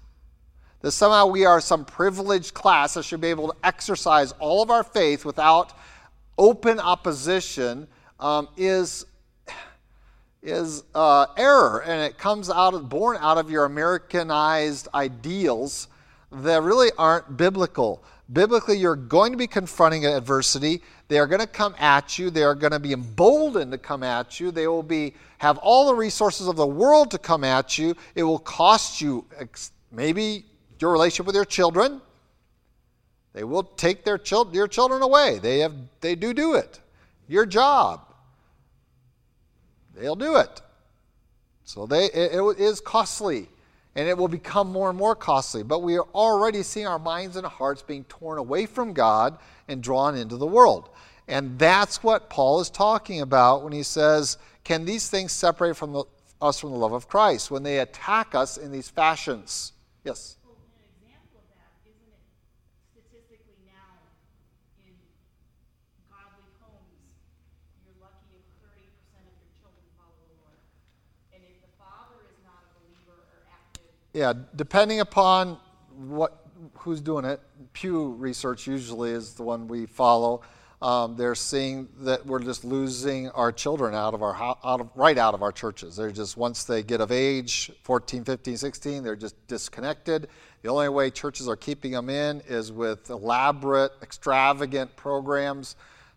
that 0.81 0.91
somehow 0.91 1.25
we 1.25 1.46
are 1.46 1.60
some 1.60 1.84
privileged 1.84 2.53
class 2.53 2.93
that 2.93 3.03
should 3.03 3.22
be 3.22 3.27
able 3.27 3.50
to 3.50 3.55
exercise 3.63 4.31
all 4.39 4.62
of 4.62 4.72
our 4.72 4.84
faith 4.84 5.25
without 5.25 5.74
open 6.38 6.79
opposition 6.79 7.88
um, 8.19 8.48
is 8.55 9.05
is 10.41 10.84
uh, 10.96 11.27
error, 11.38 11.84
and 11.86 12.01
it 12.01 12.17
comes 12.17 12.50
out 12.50 12.74
of 12.74 12.89
born 12.89 13.17
out 13.19 13.38
of 13.38 13.50
your 13.50 13.65
Americanized 13.65 14.88
ideals 14.93 15.88
that 16.31 16.62
really 16.63 16.89
aren't 16.98 17.38
biblical. 17.38 18.03
Biblically, 18.31 18.77
you're 18.77 18.96
going 18.96 19.31
to 19.31 19.38
be 19.38 19.48
confronting 19.48 20.05
adversity. 20.05 20.81
They 21.08 21.17
are 21.17 21.25
going 21.25 21.41
to 21.41 21.48
come 21.48 21.75
at 21.79 22.19
you. 22.19 22.29
They 22.29 22.43
are 22.43 22.53
going 22.53 22.72
to 22.72 22.79
be 22.79 22.93
emboldened 22.93 23.72
to 23.72 23.77
come 23.77 24.03
at 24.03 24.39
you. 24.39 24.51
They 24.51 24.67
will 24.67 24.84
be 24.84 25.15
have 25.39 25.58
all 25.58 25.88
the 25.88 25.96
resources 25.96 26.48
of 26.48 26.55
the 26.55 26.67
world 26.67 27.12
to 27.12 27.17
come 27.17 27.43
at 27.43 27.77
you. 27.77 27.96
It 28.13 28.24
will 28.24 28.39
cost 28.39 29.01
you 29.01 29.25
maybe 29.91 30.46
your 30.79 30.91
relationship 30.91 31.25
with 31.25 31.36
your 31.36 31.46
children. 31.46 32.01
They 33.34 33.43
will 33.43 33.63
take 33.63 34.03
their 34.03 34.19
your 34.51 34.67
children 34.67 35.01
away. 35.01 35.39
They, 35.39 35.60
have, 35.60 35.74
they 36.01 36.15
do 36.15 36.34
do 36.34 36.53
it. 36.55 36.79
Your 37.27 37.46
job, 37.46 38.01
they'll 40.00 40.15
do 40.15 40.38
it. 40.38 40.62
So 41.63 41.86
they, 41.86 42.06
it, 42.06 42.34
it 42.34 42.60
is 42.60 42.82
costly, 42.82 43.48
and 43.96 44.08
it 44.08 44.18
will 44.18 44.27
become 44.27 44.72
more 44.72 44.89
and 44.89 44.98
more 44.98 45.15
costly. 45.15 45.62
But 45.62 45.84
we 45.84 45.98
are 45.98 46.08
already 46.15 46.63
seeing 46.63 46.88
our 46.88 46.98
minds 46.98 47.36
and 47.36 47.46
hearts 47.46 47.82
being 47.82 48.06
torn 48.06 48.38
away 48.39 48.65
from 48.65 48.94
God 48.94 49.38
and 49.68 49.84
drawn 49.84 50.15
into 50.15 50.38
the 50.38 50.48
world. 50.48 50.89
And 51.27 51.60
that's 51.60 52.01
what 52.01 52.29
Paul 52.29 52.60
is 52.60 52.72
talking 52.72 53.22
about 53.22 53.63
when 53.63 53.72
he 53.72 53.84
says, 53.84 54.39
Can 54.63 54.84
these 54.84 55.10
things 55.10 55.32
separate 55.32 55.75
from 55.75 55.94
the, 55.94 56.03
us 56.41 56.60
from 56.60 56.72
the 56.72 56.77
love 56.77 56.94
of 56.94 57.08
Christ? 57.08 57.51
When 57.51 57.62
they 57.62 57.79
attack 57.79 58.34
us 58.34 58.58
in 58.58 58.72
these 58.72 58.89
fashions. 58.89 59.74
Yes? 60.03 60.38
Yeah, 74.13 74.34
depending 74.56 75.00
upon 75.00 75.58
what 75.96 76.46
who's 76.75 77.01
doing 77.01 77.25
it, 77.25 77.39
Pew 77.74 78.10
Research 78.13 78.68
usually 78.68 79.12
is 79.12 79.34
the 79.34 79.44
one 79.44 79.68
we 79.68 79.86
follow. 79.86 80.42
Um, 80.82 81.18
they're 81.18 81.36
seeing 81.36 81.89
that 82.00 82.25
we're 82.25 82.39
just 82.39 82.63
losing 82.63 83.30
our 83.32 83.51
children 83.51 83.94
out 83.94 84.13
of 84.13 84.24
our 84.24 84.34
out 84.36 84.80
of, 84.80 84.89
right 84.96 85.18
out 85.18 85.34
of 85.34 85.44
our 85.44 85.51
churches. 85.51 85.98
They're 85.98 86.12
just 86.12 86.38
once 86.38 86.63
they 86.63 86.84
get 86.84 87.01
of 87.01 87.12
age, 87.12 87.70
14, 87.84 88.24
15, 88.24 88.58
16, 88.58 89.04
they're 89.04 89.16
just 89.18 89.36
disconnected. 89.48 90.30
The 90.62 90.70
only 90.70 90.89
way 90.89 91.12
churches 91.12 91.50
are 91.50 91.58
keeping 91.58 91.92
them 91.92 92.10
in 92.10 92.42
is 92.48 92.72
with 92.72 93.10
elaborate, 93.10 93.92
extravagant 94.01 94.96
programs 94.96 95.75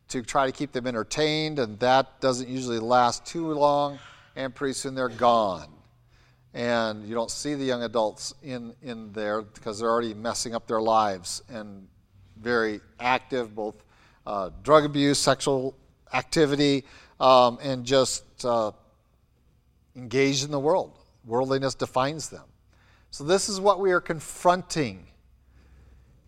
to 0.09 0.23
try 0.23 0.47
to 0.47 0.53
keep 0.53 0.73
them 0.73 0.87
entertained, 0.87 1.59
and 1.59 1.79
that 1.81 2.21
doesn't 2.21 2.49
usually 2.49 2.79
last 2.79 3.27
too 3.27 3.53
long, 3.53 3.99
and 4.37 4.55
pretty 4.55 4.75
soon 4.75 4.95
they're 4.95 5.09
gone 5.09 5.69
and 6.55 7.07
you 7.07 7.15
don't 7.15 7.31
see 7.31 7.55
the 7.55 7.65
young 7.65 7.83
adults 7.83 8.35
in, 8.43 8.75
in 8.83 9.13
there 9.13 9.43
because 9.43 9.79
they're 9.79 9.91
already 9.91 10.15
messing 10.15 10.55
up 10.55 10.67
their 10.67 10.81
lives 10.81 11.43
and 11.49 11.87
very 12.41 12.81
active, 13.01 13.55
both 13.55 13.85
uh, 14.27 14.51
drug 14.63 14.85
abuse, 14.85 15.19
sexual 15.19 15.75
activity, 16.13 16.85
um, 17.21 17.59
and 17.63 17.85
just 17.85 18.25
uh, 18.45 18.73
engaged 19.97 20.45
in 20.45 20.51
the 20.51 20.61
world. 20.61 20.99
Worldliness 21.25 21.75
defines 21.75 22.29
them. 22.29 22.45
So, 23.11 23.25
this 23.25 23.49
is 23.49 23.61
what 23.61 23.79
we 23.79 23.93
are 23.93 24.01
confronting. 24.01 25.07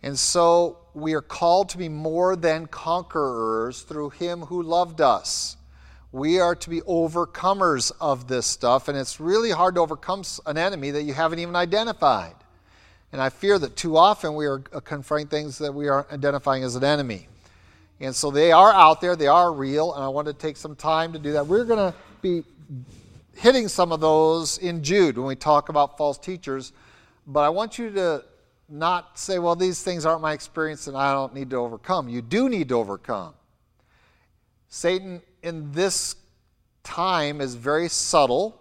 And 0.03 0.19
so, 0.19 0.79
we 0.93 1.15
are 1.15 1.23
called 1.23 1.71
to 1.71 1.79
be 1.79 1.89
more 1.89 2.37
than 2.37 2.67
conquerors 2.67 3.83
through 3.83 4.11
Him 4.11 4.43
who 4.43 4.63
loved 4.63 5.01
us. 5.01 5.57
We 6.15 6.39
are 6.39 6.55
to 6.55 6.71
be 6.71 6.81
overcomers 6.83 7.91
of 8.01 8.29
this 8.29 8.47
stuff, 8.47 8.87
and 8.87 8.97
it's 8.97 9.19
really 9.19 9.51
hard 9.51 9.75
to 9.75 9.81
overcome 9.81 10.23
an 10.47 10.57
enemy 10.57 10.93
that 10.93 11.03
you 11.03 11.13
haven't 11.13 11.41
even 11.41 11.57
identified. 11.57 12.37
And 13.11 13.21
I 13.21 13.31
fear 13.31 13.59
that 13.59 13.75
too 13.75 13.97
often 13.97 14.37
we 14.37 14.47
are 14.47 14.63
uh, 14.73 14.79
confronting 14.79 15.27
things 15.27 15.59
that 15.59 15.75
we 15.75 15.89
aren't 15.89 16.13
identifying 16.13 16.63
as 16.63 16.77
an 16.77 16.85
enemy. 16.85 17.27
And 17.99 18.15
so 18.15 18.31
they 18.31 18.53
are 18.53 18.73
out 18.73 19.01
there, 19.01 19.17
they 19.17 19.27
are 19.27 19.53
real, 19.53 19.93
and 19.93 20.05
I 20.05 20.09
want 20.09 20.29
to 20.29 20.33
take 20.33 20.57
some 20.57 20.77
time 20.77 21.13
to 21.15 21.19
do 21.19 21.33
that. 21.33 21.49
We're 21.49 21.65
going 21.65 21.93
to 21.93 21.95
be 22.23 22.45
hitting 23.35 23.67
some 23.67 23.91
of 23.91 24.01
those 24.01 24.59
in 24.59 24.85
Jude 24.85 25.19
when 25.19 25.27
we 25.27 25.35
talk 25.35 25.69
about 25.69 25.99
false 25.99 26.17
teachers. 26.17 26.73
But 27.27 27.41
I 27.41 27.49
want 27.49 27.77
you 27.77 27.91
to 27.91 28.25
not 28.69 29.19
say, 29.19 29.41
well, 29.41 29.57
these 29.57 29.83
things 29.83 30.07
aren't 30.07 30.23
my 30.23 30.33
experience 30.33 30.87
and 30.87 30.97
I 30.97 31.13
don't 31.13 31.35
need 31.35 31.51
to 31.51 31.57
overcome. 31.57 32.09
You 32.09 32.23
do 32.23 32.49
need 32.49 32.69
to 32.69 32.77
overcome. 32.79 33.35
Satan 34.69 35.21
in 35.45 35.71
this 35.73 36.17
time 36.83 37.41
is 37.41 37.55
very 37.55 37.89
subtle, 37.89 38.61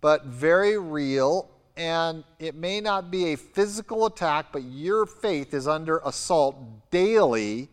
but 0.00 0.24
very 0.24 0.78
real, 0.78 1.50
and 1.76 2.22
it 2.38 2.54
may 2.54 2.80
not 2.80 3.10
be 3.10 3.32
a 3.32 3.36
physical 3.36 4.06
attack, 4.06 4.46
but 4.52 4.62
your 4.62 5.06
faith 5.06 5.52
is 5.52 5.66
under 5.66 6.00
assault 6.04 6.56
daily 6.90 7.68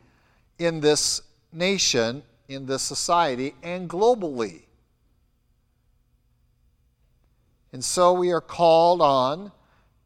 in 0.57 0.79
this 0.79 1.21
nation, 1.53 2.23
in 2.47 2.65
this 2.65 2.81
society, 2.81 3.53
and 3.61 3.87
globally. 3.87 4.63
And 7.71 7.85
so 7.85 8.13
we 8.13 8.31
are 8.31 8.41
called 8.41 9.01
on 9.01 9.51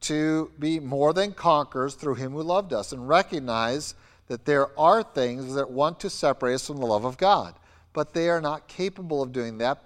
to 0.02 0.52
be 0.60 0.82
more 0.82 1.14
than 1.14 1.32
conquerors 1.32 1.96
through 1.96 2.16
him 2.16 2.34
who 2.34 2.44
loved 2.44 2.74
us 2.74 2.92
and 2.92 3.08
recognize 3.08 3.96
that 4.28 4.44
there 4.44 4.78
are 4.78 5.04
things 5.04 5.54
that 5.54 5.72
want 5.72 6.02
to 6.02 6.10
separate 6.10 6.56
us 6.56 6.68
from 6.68 6.78
the 6.78 6.86
love 6.86 7.06
of 7.06 7.18
God, 7.18 7.56
but 7.94 8.14
they 8.14 8.30
are 8.30 8.42
not 8.42 8.68
capable 8.68 9.22
of 9.22 9.32
doing 9.32 9.60
that 9.60 9.82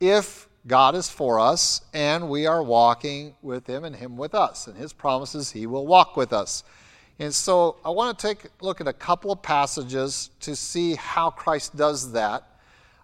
if 0.00 0.48
God 0.66 0.94
is 0.94 1.08
for 1.08 1.38
us 1.38 1.82
and 1.92 2.28
we 2.28 2.46
are 2.46 2.62
walking 2.62 3.34
with 3.42 3.66
him 3.66 3.84
and 3.84 3.94
him 3.94 4.16
with 4.16 4.34
us. 4.34 4.66
And 4.66 4.76
his 4.76 4.92
promises, 4.92 5.50
he 5.50 5.66
will 5.66 5.86
walk 5.86 6.16
with 6.16 6.32
us. 6.32 6.64
And 7.18 7.32
so 7.32 7.76
I 7.84 7.90
want 7.90 8.18
to 8.18 8.26
take 8.26 8.44
a 8.44 8.48
look 8.64 8.80
at 8.80 8.88
a 8.88 8.92
couple 8.92 9.30
of 9.30 9.42
passages 9.42 10.30
to 10.40 10.56
see 10.56 10.94
how 10.94 11.30
Christ 11.30 11.76
does 11.76 12.12
that 12.12 12.44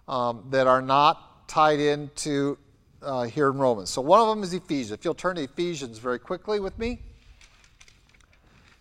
um, 0.07 0.43
that 0.49 0.67
are 0.67 0.81
not 0.81 1.47
tied 1.47 1.79
into 1.79 2.57
uh, 3.01 3.23
here 3.23 3.49
in 3.49 3.57
Romans. 3.57 3.89
So 3.89 4.01
one 4.01 4.19
of 4.19 4.27
them 4.27 4.43
is 4.43 4.53
Ephesians. 4.53 4.91
If 4.91 5.05
you'll 5.05 5.13
turn 5.13 5.35
to 5.37 5.43
Ephesians 5.43 5.97
very 5.97 6.19
quickly 6.19 6.59
with 6.59 6.77
me. 6.77 6.99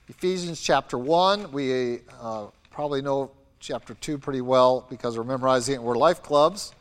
Ephesians 0.09 0.61
chapter 0.61 0.99
1. 0.99 1.53
We 1.53 2.01
uh, 2.21 2.47
probably 2.71 3.03
know 3.03 3.31
chapter 3.61 3.93
2 3.93 4.17
pretty 4.17 4.41
well 4.41 4.87
because 4.89 5.19
we're 5.19 5.25
memorizing 5.25 5.75
it. 5.75 5.83
We're 5.83 5.95
life 5.95 6.23
clubs. 6.23 6.73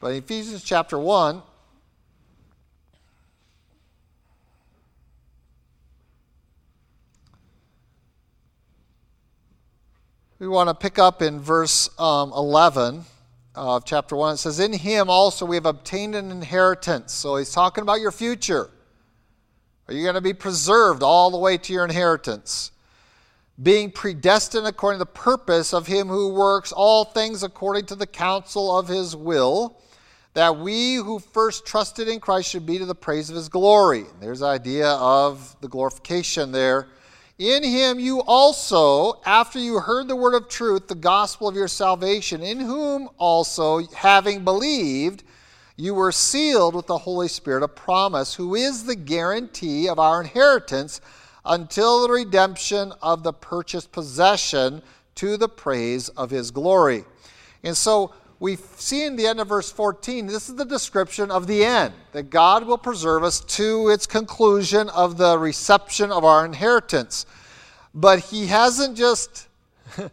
But 0.00 0.08
in 0.08 0.18
Ephesians 0.18 0.62
chapter 0.62 0.98
1. 0.98 1.42
We 10.38 10.46
want 10.46 10.68
to 10.68 10.74
pick 10.74 10.98
up 10.98 11.22
in 11.22 11.40
verse 11.40 11.88
um, 11.98 12.32
11 12.32 13.04
of 13.54 13.84
chapter 13.86 14.14
1. 14.14 14.34
It 14.34 14.36
says, 14.36 14.60
In 14.60 14.74
him 14.74 15.08
also 15.08 15.46
we 15.46 15.56
have 15.56 15.66
obtained 15.66 16.14
an 16.14 16.30
inheritance. 16.30 17.12
So 17.12 17.36
he's 17.36 17.50
talking 17.50 17.82
about 17.82 18.00
your 18.00 18.12
future. 18.12 18.68
Are 19.88 19.94
you 19.94 20.02
going 20.02 20.14
to 20.16 20.20
be 20.20 20.34
preserved 20.34 21.02
all 21.02 21.30
the 21.30 21.38
way 21.38 21.56
to 21.56 21.72
your 21.72 21.86
inheritance? 21.86 22.72
Being 23.60 23.90
predestined 23.90 24.66
according 24.66 24.98
to 24.98 25.04
the 25.04 25.06
purpose 25.06 25.74
of 25.74 25.86
him 25.86 26.08
who 26.08 26.32
works 26.32 26.70
all 26.72 27.04
things 27.04 27.42
according 27.42 27.86
to 27.86 27.96
the 27.96 28.06
counsel 28.06 28.76
of 28.76 28.88
his 28.88 29.16
will, 29.16 29.80
that 30.34 30.58
we 30.58 30.94
who 30.94 31.18
first 31.18 31.66
trusted 31.66 32.06
in 32.06 32.20
Christ 32.20 32.50
should 32.50 32.66
be 32.66 32.78
to 32.78 32.86
the 32.86 32.94
praise 32.94 33.30
of 33.30 33.36
his 33.36 33.48
glory. 33.48 34.04
There's 34.20 34.40
the 34.40 34.46
idea 34.46 34.90
of 34.90 35.56
the 35.60 35.68
glorification 35.68 36.52
there 36.52 36.88
in 37.38 37.62
him 37.62 38.00
you 38.00 38.20
also, 38.22 39.20
after 39.24 39.60
you 39.60 39.78
heard 39.78 40.08
the 40.08 40.16
word 40.16 40.34
of 40.34 40.48
truth, 40.48 40.88
the 40.88 40.96
gospel 40.96 41.46
of 41.46 41.54
your 41.54 41.68
salvation, 41.68 42.42
in 42.42 42.58
whom 42.58 43.08
also, 43.16 43.86
having 43.94 44.42
believed, 44.42 45.22
you 45.76 45.94
were 45.94 46.10
sealed 46.10 46.74
with 46.74 46.88
the 46.88 46.98
Holy 46.98 47.28
Spirit 47.28 47.62
of 47.62 47.76
promise, 47.76 48.34
who 48.34 48.56
is 48.56 48.84
the 48.84 48.96
guarantee 48.96 49.88
of 49.88 50.00
our 50.00 50.20
inheritance 50.20 51.00
until 51.48 52.02
the 52.06 52.12
redemption 52.12 52.92
of 53.02 53.22
the 53.22 53.32
purchased 53.32 53.90
possession 53.90 54.82
to 55.16 55.36
the 55.36 55.48
praise 55.48 56.08
of 56.10 56.30
his 56.30 56.50
glory. 56.50 57.04
And 57.64 57.76
so 57.76 58.12
we 58.40 58.56
see 58.56 59.04
in 59.04 59.16
the 59.16 59.26
end 59.26 59.40
of 59.40 59.48
verse 59.48 59.72
14, 59.72 60.26
this 60.26 60.48
is 60.48 60.54
the 60.54 60.64
description 60.64 61.30
of 61.30 61.46
the 61.46 61.64
end, 61.64 61.92
that 62.12 62.30
God 62.30 62.66
will 62.66 62.78
preserve 62.78 63.24
us 63.24 63.40
to 63.40 63.88
its 63.88 64.06
conclusion 64.06 64.88
of 64.90 65.18
the 65.18 65.36
reception 65.38 66.12
of 66.12 66.24
our 66.24 66.44
inheritance. 66.44 67.26
But 67.94 68.20
He 68.20 68.46
hasn't 68.46 68.96
just 68.96 69.48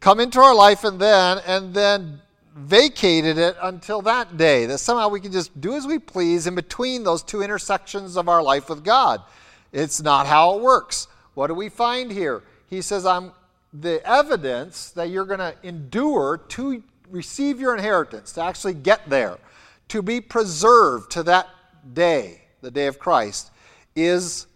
come 0.00 0.20
into 0.20 0.40
our 0.40 0.54
life 0.54 0.84
and 0.84 1.00
then, 1.00 1.38
and 1.46 1.72
then 1.72 2.20
vacated 2.54 3.38
it 3.38 3.56
until 3.62 4.02
that 4.02 4.36
day, 4.36 4.66
that 4.66 4.78
somehow 4.78 5.08
we 5.08 5.20
can 5.20 5.32
just 5.32 5.58
do 5.60 5.74
as 5.74 5.86
we 5.86 5.98
please 5.98 6.46
in 6.46 6.54
between 6.54 7.04
those 7.04 7.22
two 7.22 7.40
intersections 7.40 8.18
of 8.18 8.28
our 8.28 8.42
life 8.42 8.68
with 8.68 8.84
God. 8.84 9.22
It's 9.72 10.02
not 10.02 10.26
how 10.26 10.56
it 10.56 10.62
works. 10.62 11.08
What 11.34 11.46
do 11.46 11.54
we 11.54 11.68
find 11.68 12.10
here? 12.10 12.42
He 12.68 12.82
says, 12.82 13.06
I'm 13.06 13.32
the 13.72 14.04
evidence 14.08 14.90
that 14.90 15.10
you're 15.10 15.24
going 15.24 15.38
to 15.38 15.54
endure 15.62 16.38
to 16.48 16.82
receive 17.08 17.60
your 17.60 17.74
inheritance, 17.74 18.32
to 18.32 18.42
actually 18.42 18.74
get 18.74 19.08
there, 19.08 19.38
to 19.88 20.02
be 20.02 20.20
preserved 20.20 21.10
to 21.12 21.22
that 21.24 21.48
day, 21.92 22.42
the 22.60 22.70
day 22.70 22.86
of 22.86 22.98
Christ, 22.98 23.50
is 23.94 24.46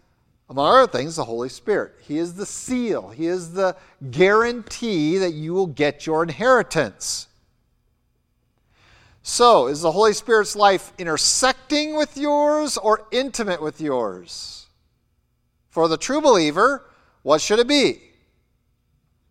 among 0.49 0.67
other 0.67 0.91
things, 0.91 1.15
the 1.15 1.23
Holy 1.23 1.49
Spirit. 1.49 1.93
He 2.01 2.17
is 2.17 2.35
the 2.35 2.45
seal, 2.45 3.09
He 3.09 3.27
is 3.27 3.53
the 3.53 3.75
guarantee 4.11 5.17
that 5.17 5.33
you 5.33 5.53
will 5.53 5.67
get 5.67 6.05
your 6.05 6.23
inheritance. 6.23 7.27
So, 9.23 9.67
is 9.67 9.81
the 9.81 9.91
Holy 9.91 10.13
Spirit's 10.13 10.55
life 10.55 10.93
intersecting 10.99 11.95
with 11.95 12.15
yours 12.15 12.77
or 12.77 13.07
intimate 13.11 13.59
with 13.59 13.81
yours? 13.81 14.64
For 15.75 15.89
the 15.89 15.97
true 15.97 16.21
believer, 16.21 16.85
what 17.21 17.41
should 17.41 17.59
it 17.59 17.67
be? 17.67 17.99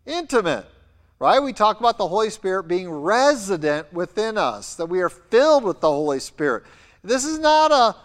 Intimate, 0.04 0.66
right? 1.18 1.42
We 1.42 1.54
talk 1.54 1.80
about 1.80 1.96
the 1.96 2.06
Holy 2.06 2.28
Spirit 2.28 2.64
being 2.64 2.86
resident 2.90 3.90
within 3.94 4.36
us, 4.36 4.74
that 4.74 4.84
we 4.84 5.00
are 5.00 5.08
filled 5.08 5.64
with 5.64 5.80
the 5.80 5.88
Holy 5.88 6.20
Spirit. 6.20 6.64
This 7.02 7.24
is 7.24 7.38
not 7.38 7.72
a 7.72 7.96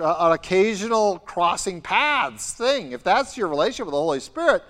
an 0.00 0.30
occasional 0.30 1.18
crossing 1.18 1.80
paths 1.80 2.52
thing. 2.52 2.92
If 2.92 3.02
that's 3.02 3.36
your 3.36 3.48
relationship 3.48 3.86
with 3.86 3.94
the 3.94 3.98
Holy 3.98 4.20
Spirit, 4.20 4.62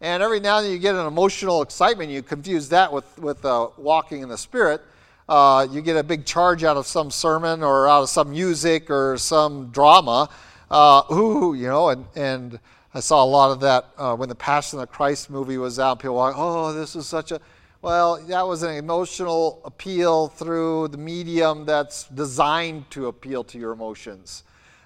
and 0.00 0.22
every 0.22 0.40
now 0.40 0.56
and 0.56 0.64
then 0.64 0.72
you 0.72 0.78
get 0.78 0.94
an 0.94 1.06
emotional 1.06 1.60
excitement, 1.60 2.10
you 2.10 2.22
confuse 2.22 2.70
that 2.70 2.90
with, 2.90 3.18
with 3.18 3.44
uh, 3.44 3.68
walking 3.76 4.22
in 4.22 4.30
the 4.30 4.38
Spirit. 4.38 4.80
Uh, 5.28 5.66
you 5.70 5.82
get 5.82 5.98
a 5.98 6.02
big 6.02 6.24
charge 6.24 6.64
out 6.64 6.78
of 6.78 6.86
some 6.86 7.10
sermon 7.10 7.62
or 7.62 7.86
out 7.86 8.04
of 8.04 8.08
some 8.08 8.30
music 8.30 8.90
or 8.90 9.18
some 9.18 9.68
drama. 9.72 10.30
Uh, 10.70 11.02
ooh, 11.12 11.54
you 11.54 11.68
know, 11.68 11.90
and, 11.90 12.04
and 12.16 12.60
I 12.94 13.00
saw 13.00 13.22
a 13.22 13.26
lot 13.26 13.50
of 13.52 13.60
that 13.60 13.86
uh, 13.96 14.16
when 14.16 14.28
the 14.28 14.34
Passion 14.34 14.78
of 14.78 14.88
the 14.88 14.92
Christ 14.92 15.30
movie 15.30 15.58
was 15.58 15.78
out. 15.78 16.00
People 16.00 16.14
were 16.14 16.22
like, 16.22 16.34
oh, 16.36 16.72
this 16.72 16.96
is 16.96 17.06
such 17.06 17.32
a 17.32 17.40
well, 17.82 18.16
that 18.26 18.44
was 18.44 18.64
an 18.64 18.74
emotional 18.74 19.60
appeal 19.64 20.26
through 20.26 20.88
the 20.88 20.98
medium 20.98 21.64
that's 21.64 22.08
designed 22.08 22.90
to 22.90 23.06
appeal 23.06 23.44
to 23.44 23.58
your 23.58 23.70
emotions. 23.70 24.42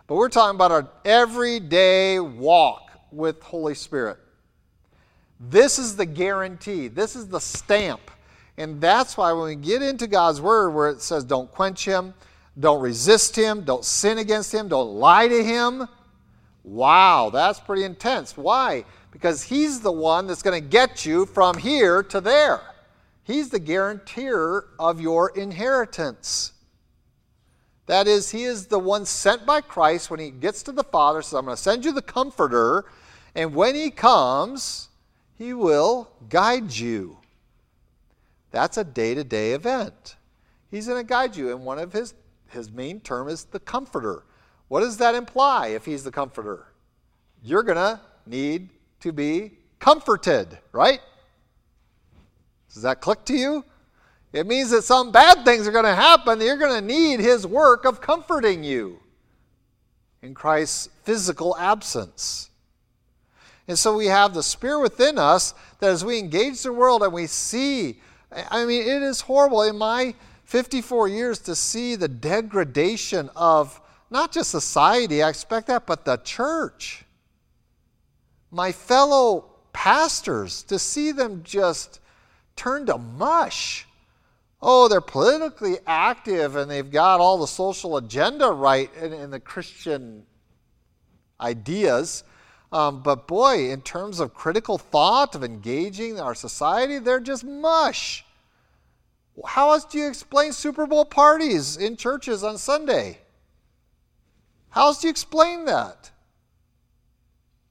But 0.07 0.16
we're 0.16 0.29
talking 0.29 0.57
about 0.57 0.71
our 0.71 0.88
everyday 1.05 2.21
walk 2.21 2.90
with 3.11 3.43
Holy 3.43 3.75
Spirit. 3.75 4.19
This 5.38 5.79
is 5.79 5.97
the 5.97 6.05
guarantee, 6.05 6.88
this 6.88 7.16
is 7.16 7.29
the 7.29 7.40
stamp. 7.40 8.11
And 8.59 8.81
that's 8.81 9.16
why 9.16 9.33
when 9.33 9.45
we 9.45 9.55
get 9.55 9.81
into 9.81 10.07
God's 10.07 10.40
Word, 10.43 10.71
where 10.71 10.90
it 10.90 11.01
says, 11.01 11.25
don't 11.25 11.51
quench 11.51 11.87
Him, 11.87 12.12
don't 12.61 12.81
resist 12.81 13.37
Him, 13.37 13.62
don't 13.62 13.85
sin 13.85 14.18
against 14.18 14.53
Him, 14.53 14.68
don't 14.68 14.94
lie 14.94 15.29
to 15.29 15.42
Him. 15.42 15.88
Wow, 16.62 17.31
that's 17.31 17.59
pretty 17.59 17.85
intense. 17.85 18.37
Why? 18.37 18.85
Because 19.11 19.42
He's 19.42 19.81
the 19.81 19.92
one 19.92 20.27
that's 20.27 20.42
going 20.42 20.61
to 20.62 20.68
get 20.68 21.05
you 21.05 21.27
from 21.27 21.59
here 21.59 22.03
to 22.05 22.20
there. 22.20 22.61
He's 23.25 23.49
the 23.49 23.59
guarantor 23.59 24.68
of 24.79 25.01
your 25.01 25.31
inheritance. 25.31 26.53
That 27.87 28.07
is, 28.07 28.31
He 28.31 28.44
is 28.44 28.66
the 28.66 28.79
one 28.79 29.07
sent 29.07 29.46
by 29.46 29.61
Christ 29.61 30.11
when 30.11 30.20
He 30.20 30.31
gets 30.31 30.62
to 30.64 30.73
the 30.73 30.85
Father, 30.85 31.23
says, 31.23 31.35
I'm 31.35 31.44
going 31.44 31.57
to 31.57 31.62
send 31.62 31.85
you 31.85 31.92
the 31.92 32.03
Comforter, 32.03 32.85
and 33.35 33.55
when 33.55 33.75
He 33.75 33.90
comes, 33.90 34.88
He 35.38 35.55
will 35.55 36.11
guide 36.29 36.73
you. 36.73 37.18
That's 38.51 38.77
a 38.77 38.85
day 38.85 39.14
to 39.14 39.25
day 39.25 39.53
event. 39.53 40.16
He's 40.70 40.87
going 40.87 41.05
to 41.05 41.09
guide 41.09 41.37
you, 41.37 41.51
and 41.51 41.64
one 41.64 41.79
of 41.79 41.92
His, 41.92 42.14
his 42.50 42.70
main 42.70 43.00
term 43.00 43.28
is 43.28 43.44
the 43.44 43.60
Comforter. 43.60 44.24
What 44.68 44.80
does 44.80 44.98
that 44.98 45.14
imply 45.14 45.68
if 45.68 45.84
He's 45.84 46.04
the 46.04 46.12
Comforter? 46.12 46.66
You're 47.42 47.62
going 47.62 47.76
to 47.76 48.00
need 48.26 48.68
to 49.00 49.12
be 49.12 49.52
comforted, 49.78 50.58
right? 50.72 51.00
Does 52.72 52.82
that 52.82 53.00
click 53.00 53.24
to 53.24 53.34
you? 53.34 53.64
It 54.32 54.46
means 54.46 54.70
that 54.70 54.82
some 54.82 55.10
bad 55.10 55.44
things 55.44 55.66
are 55.66 55.72
going 55.72 55.84
to 55.84 55.94
happen. 55.94 56.40
You're 56.40 56.56
going 56.56 56.80
to 56.80 56.86
need 56.86 57.18
his 57.18 57.46
work 57.46 57.84
of 57.84 58.00
comforting 58.00 58.62
you 58.62 59.00
in 60.22 60.34
Christ's 60.34 60.88
physical 61.02 61.56
absence. 61.56 62.50
And 63.66 63.78
so 63.78 63.96
we 63.96 64.06
have 64.06 64.34
the 64.34 64.42
Spirit 64.42 64.82
within 64.82 65.18
us 65.18 65.54
that 65.80 65.90
as 65.90 66.04
we 66.04 66.18
engage 66.18 66.62
the 66.62 66.72
world 66.72 67.02
and 67.02 67.12
we 67.12 67.26
see, 67.26 68.00
I 68.30 68.64
mean, 68.64 68.82
it 68.82 69.02
is 69.02 69.22
horrible. 69.22 69.62
In 69.62 69.76
my 69.76 70.14
54 70.50 71.06
years 71.06 71.38
to 71.38 71.54
see 71.54 71.94
the 71.94 72.08
degradation 72.08 73.30
of 73.36 73.80
not 74.10 74.32
just 74.32 74.50
society, 74.50 75.22
I 75.22 75.28
expect 75.28 75.68
that, 75.68 75.86
but 75.86 76.04
the 76.04 76.16
church. 76.16 77.04
My 78.50 78.72
fellow 78.72 79.44
pastors, 79.72 80.64
to 80.64 80.76
see 80.76 81.12
them 81.12 81.42
just 81.44 82.00
turn 82.56 82.86
to 82.86 82.98
mush. 82.98 83.86
Oh, 84.60 84.88
they're 84.88 85.00
politically 85.00 85.76
active 85.86 86.56
and 86.56 86.68
they've 86.68 86.90
got 86.90 87.20
all 87.20 87.38
the 87.38 87.46
social 87.46 87.96
agenda 87.96 88.50
right 88.50 88.90
in, 89.00 89.12
in 89.12 89.30
the 89.30 89.38
Christian 89.38 90.26
ideas. 91.40 92.24
Um, 92.72 93.04
but 93.04 93.28
boy, 93.28 93.70
in 93.70 93.82
terms 93.82 94.18
of 94.18 94.34
critical 94.34 94.78
thought, 94.78 95.36
of 95.36 95.44
engaging 95.44 96.18
our 96.18 96.34
society, 96.34 96.98
they're 96.98 97.20
just 97.20 97.44
mush. 97.44 98.24
How 99.47 99.73
else 99.73 99.85
do 99.85 99.99
you 99.99 100.09
explain 100.09 100.53
Super 100.53 100.87
Bowl 100.87 101.05
parties 101.05 101.77
in 101.77 101.97
churches 101.97 102.45
on 102.45 102.59
Sunday? 102.59 103.19
How 104.71 104.87
else 104.87 105.01
do 105.01 105.07
you 105.07 105.11
explain 105.11 105.64
that? 105.64 106.11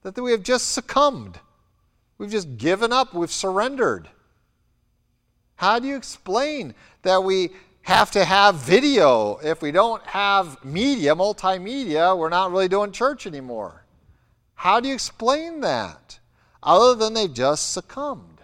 That 0.04 0.17
we 0.17 0.32
have 0.32 0.43
just 0.43 0.72
succumbed. 0.72 1.39
We've 2.17 2.32
just 2.32 2.58
given 2.58 2.91
up. 2.91 3.13
We've 3.13 3.32
surrendered. 3.32 4.10
How 5.56 5.80
do 5.80 5.88
you 5.88 5.95
explain 5.95 6.74
that 7.02 7.24
we 7.24 7.52
have 7.82 8.12
to 8.12 8.26
have 8.26 8.56
video? 8.56 9.39
If 9.43 9.62
we 9.62 9.72
don't 9.72 10.04
have 10.06 10.63
media, 10.63 11.15
multimedia, 11.15 12.17
we're 12.17 12.30
not 12.30 12.52
really 12.52 12.67
doing 12.67 12.91
church 12.91 13.28
anymore. 13.28 13.84
How 14.56 14.80
do 14.80 14.88
you 14.88 14.93
explain 14.93 15.62
that? 15.62 16.19
Other 16.63 16.95
than 16.95 17.13
they've 17.13 17.34
just 17.34 17.72
succumbed 17.74 18.38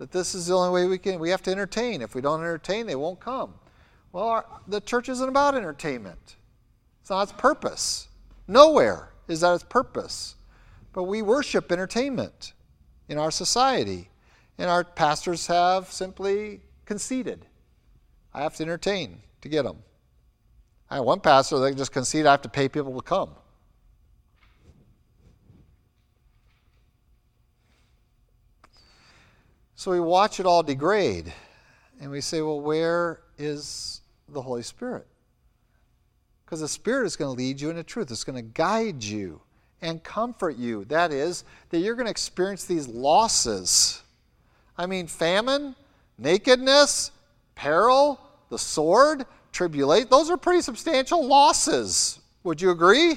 that 0.00 0.10
this 0.10 0.34
is 0.34 0.46
the 0.46 0.54
only 0.54 0.70
way 0.70 0.86
we 0.86 0.96
can 0.96 1.20
we 1.20 1.28
have 1.28 1.42
to 1.42 1.50
entertain. 1.50 2.00
If 2.00 2.14
we 2.14 2.22
don't 2.22 2.40
entertain 2.40 2.86
they 2.86 2.96
won't 2.96 3.20
come. 3.20 3.52
Well 4.12 4.24
our, 4.24 4.46
the 4.66 4.80
church 4.80 5.10
isn't 5.10 5.28
about 5.28 5.54
entertainment. 5.54 6.36
It's 7.02 7.10
not 7.10 7.24
its 7.24 7.32
purpose. 7.32 8.08
Nowhere 8.48 9.10
is 9.28 9.42
that 9.42 9.52
its 9.52 9.62
purpose. 9.62 10.36
But 10.94 11.02
we 11.02 11.20
worship 11.20 11.70
entertainment 11.70 12.54
in 13.10 13.18
our 13.18 13.30
society 13.30 14.08
and 14.56 14.70
our 14.70 14.84
pastors 14.84 15.46
have 15.48 15.92
simply 15.92 16.62
conceded. 16.86 17.44
I 18.32 18.40
have 18.40 18.56
to 18.56 18.62
entertain 18.62 19.20
to 19.42 19.50
get 19.50 19.64
them. 19.64 19.82
I 20.88 20.96
have 20.96 21.04
one 21.04 21.20
pastor 21.20 21.58
that 21.58 21.76
just 21.76 21.92
conceded 21.92 22.26
i 22.26 22.30
have 22.30 22.42
to 22.42 22.48
pay 22.48 22.70
people 22.70 22.96
to 22.96 23.02
come 23.02 23.32
So 29.80 29.90
we 29.90 29.98
watch 29.98 30.40
it 30.40 30.44
all 30.44 30.62
degrade 30.62 31.32
and 32.02 32.10
we 32.10 32.20
say, 32.20 32.42
well, 32.42 32.60
where 32.60 33.22
is 33.38 34.02
the 34.28 34.42
Holy 34.42 34.62
Spirit? 34.62 35.06
Because 36.44 36.60
the 36.60 36.68
Spirit 36.68 37.06
is 37.06 37.16
going 37.16 37.34
to 37.34 37.42
lead 37.42 37.62
you 37.62 37.70
into 37.70 37.82
truth, 37.82 38.10
it's 38.10 38.22
going 38.22 38.36
to 38.36 38.42
guide 38.42 39.02
you 39.02 39.40
and 39.80 40.04
comfort 40.04 40.58
you. 40.58 40.84
That 40.84 41.12
is, 41.12 41.44
that 41.70 41.78
you're 41.78 41.94
going 41.94 42.04
to 42.04 42.10
experience 42.10 42.66
these 42.66 42.88
losses. 42.88 44.02
I 44.76 44.84
mean, 44.84 45.06
famine, 45.06 45.74
nakedness, 46.18 47.10
peril, 47.54 48.20
the 48.50 48.58
sword, 48.58 49.24
tribulation, 49.50 50.08
those 50.10 50.28
are 50.28 50.36
pretty 50.36 50.60
substantial 50.60 51.26
losses. 51.26 52.20
Would 52.44 52.60
you 52.60 52.70
agree? 52.70 53.14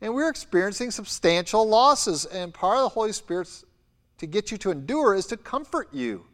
And 0.00 0.12
we're 0.12 0.30
experiencing 0.30 0.90
substantial 0.90 1.64
losses, 1.64 2.24
and 2.24 2.52
part 2.52 2.78
of 2.78 2.82
the 2.82 2.88
Holy 2.88 3.12
Spirit's 3.12 3.64
to 4.18 4.26
get 4.26 4.50
you 4.50 4.58
to 4.58 4.70
endure 4.70 5.14
is 5.14 5.26
to 5.26 5.36
comfort 5.36 5.88
you. 5.92 6.24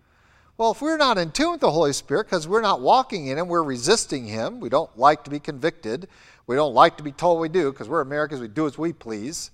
Well, 0.57 0.73
if 0.73 0.83
we're 0.83 0.97
not 0.97 1.19
in 1.19 1.31
tune 1.33 1.53
with 1.53 1.61
the 1.61 1.71
Holy 1.71 1.93
Spirit 1.93 2.27
because 2.27 2.47
we're 2.47 2.61
not 2.61 2.81
walking 2.81 3.29
in 3.29 3.39
Him, 3.39 3.49
we're 3.49 3.63
resisting 3.63 4.27
Him, 4.27 4.61
we 4.61 4.69
don't 4.69 4.97
like 4.99 5.25
to 5.25 5.31
be 5.31 5.41
convicted, 5.41 6.09
we 6.47 6.57
don't 6.57 6.75
like 6.75 6.97
to 6.99 7.03
be 7.03 7.13
told 7.13 7.41
we 7.41 7.49
do 7.49 7.73
because 7.73 7.89
we're 7.89 8.01
Americans, 8.01 8.41
we 8.41 8.49
do 8.49 8.67
as 8.67 8.79
we 8.79 8.93
please. 8.93 9.51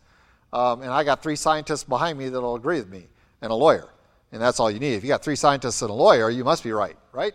Um, 0.52 0.82
and 0.82 0.90
I 0.90 1.04
got 1.04 1.22
three 1.22 1.36
scientists 1.36 1.84
behind 1.84 2.18
me 2.18 2.28
that'll 2.28 2.56
agree 2.56 2.78
with 2.78 2.88
me 2.88 3.06
and 3.42 3.50
a 3.50 3.54
lawyer. 3.54 3.88
And 4.32 4.42
that's 4.42 4.60
all 4.60 4.70
you 4.70 4.78
need. 4.78 4.94
If 4.94 5.02
you 5.04 5.08
got 5.08 5.22
three 5.22 5.36
scientists 5.36 5.82
and 5.82 5.90
a 5.90 5.94
lawyer, 5.94 6.28
you 6.30 6.44
must 6.44 6.62
be 6.62 6.72
right, 6.72 6.96
right? 7.12 7.32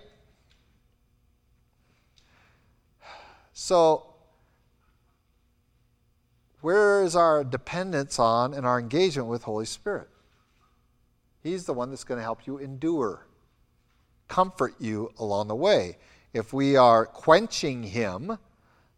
So, 3.53 4.13
where 6.61 7.03
is 7.03 7.15
our 7.15 7.43
dependence 7.43 8.19
on 8.19 8.53
and 8.53 8.65
our 8.65 8.79
engagement 8.79 9.27
with 9.27 9.43
Holy 9.43 9.65
Spirit? 9.65 10.09
He's 11.43 11.65
the 11.65 11.73
one 11.73 11.89
that's 11.89 12.05
going 12.05 12.17
to 12.17 12.23
help 12.23 12.47
you 12.47 12.57
endure, 12.57 13.27
comfort 14.29 14.75
you 14.79 15.11
along 15.19 15.49
the 15.49 15.55
way. 15.55 15.97
If 16.33 16.53
we 16.53 16.77
are 16.77 17.05
quenching 17.05 17.83
Him, 17.83 18.37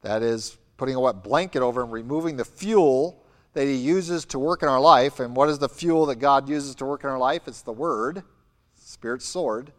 that 0.01 0.21
is, 0.21 0.58
putting 0.77 0.95
a 0.95 0.99
wet 0.99 1.23
blanket 1.23 1.62
over 1.62 1.81
Him, 1.81 1.89
removing 1.89 2.38
the 2.38 2.45
fuel 2.45 3.23
that 3.53 3.65
He 3.65 3.73
uses 3.73 4.25
to 4.25 4.39
work 4.39 4.62
in 4.62 4.69
our 4.69 4.79
life, 4.79 5.19
and 5.19 5.36
what 5.36 5.49
is 5.49 5.58
the 5.58 5.69
fuel 5.69 6.05
that 6.05 6.17
God 6.17 6.47
uses 6.47 6.75
to 6.75 6.86
work 6.86 7.03
in 7.03 7.10
our 7.10 7.17
life? 7.17 7.47
It's 7.47 7.63
the 7.63 7.73
Word, 7.73 8.21
Spirit's 8.75 9.25
sword. 9.25 9.71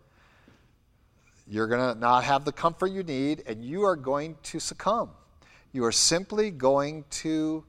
You're 1.47 1.69
going 1.69 1.95
to 1.95 1.99
not 1.99 2.25
have 2.25 2.45
the 2.45 2.53
comfort 2.53 2.89
you 2.89 3.05
need, 3.05 3.45
and 3.47 3.65
you 3.65 3.85
are 3.85 3.95
going 3.95 4.37
to 4.45 4.59
succumb. 4.59 5.11
You 5.73 5.85
are 5.85 5.93
simply 5.93 6.51
going 6.51 7.05
to 7.11 7.65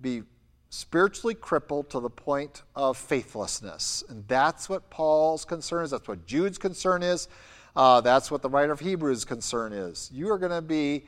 be 0.00 0.22
spiritually 0.70 1.34
crippled 1.34 1.90
to 1.90 2.00
the 2.00 2.08
point 2.08 2.62
of 2.76 2.96
faithlessness. 2.96 4.04
And 4.08 4.26
that's 4.28 4.68
what 4.68 4.88
Paul's 4.88 5.44
concern 5.44 5.84
is. 5.84 5.90
That's 5.90 6.08
what 6.08 6.24
Jude's 6.26 6.58
concern 6.58 7.02
is. 7.02 7.28
Uh, 7.74 8.00
that's 8.00 8.30
what 8.30 8.40
the 8.40 8.48
writer 8.48 8.72
of 8.72 8.80
Hebrews' 8.80 9.24
concern 9.24 9.72
is. 9.72 10.10
You 10.12 10.30
are 10.30 10.38
going 10.38 10.52
to 10.52 10.62
be 10.62 11.04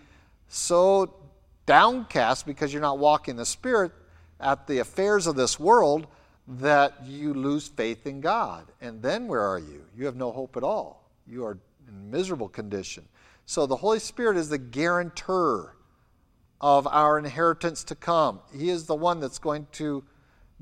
so 0.48 1.14
downcast 1.64 2.44
because 2.44 2.72
you're 2.72 2.82
not 2.82 2.98
walking 2.98 3.36
the 3.36 3.46
Spirit 3.46 3.92
at 4.40 4.66
the 4.66 4.78
affairs 4.78 5.28
of 5.28 5.36
this 5.36 5.58
world 5.58 6.08
that 6.48 7.04
you 7.06 7.32
lose 7.32 7.68
faith 7.68 8.06
in 8.06 8.20
God. 8.20 8.66
And 8.80 9.00
then 9.00 9.28
where 9.28 9.46
are 9.46 9.60
you? 9.60 9.84
You 9.96 10.06
have 10.06 10.16
no 10.16 10.32
hope 10.32 10.56
at 10.56 10.64
all. 10.64 11.08
You 11.26 11.44
are 11.44 11.56
in 11.88 12.10
miserable 12.10 12.48
condition. 12.48 13.04
So 13.46 13.66
the 13.66 13.76
Holy 13.76 14.00
Spirit 14.00 14.36
is 14.36 14.48
the 14.48 14.58
guarantor 14.58 15.76
of 16.62 16.86
our 16.86 17.18
inheritance 17.18 17.82
to 17.84 17.94
come. 17.94 18.40
He 18.56 18.70
is 18.70 18.86
the 18.86 18.94
one 18.94 19.18
that's 19.18 19.38
going 19.38 19.66
to 19.72 20.04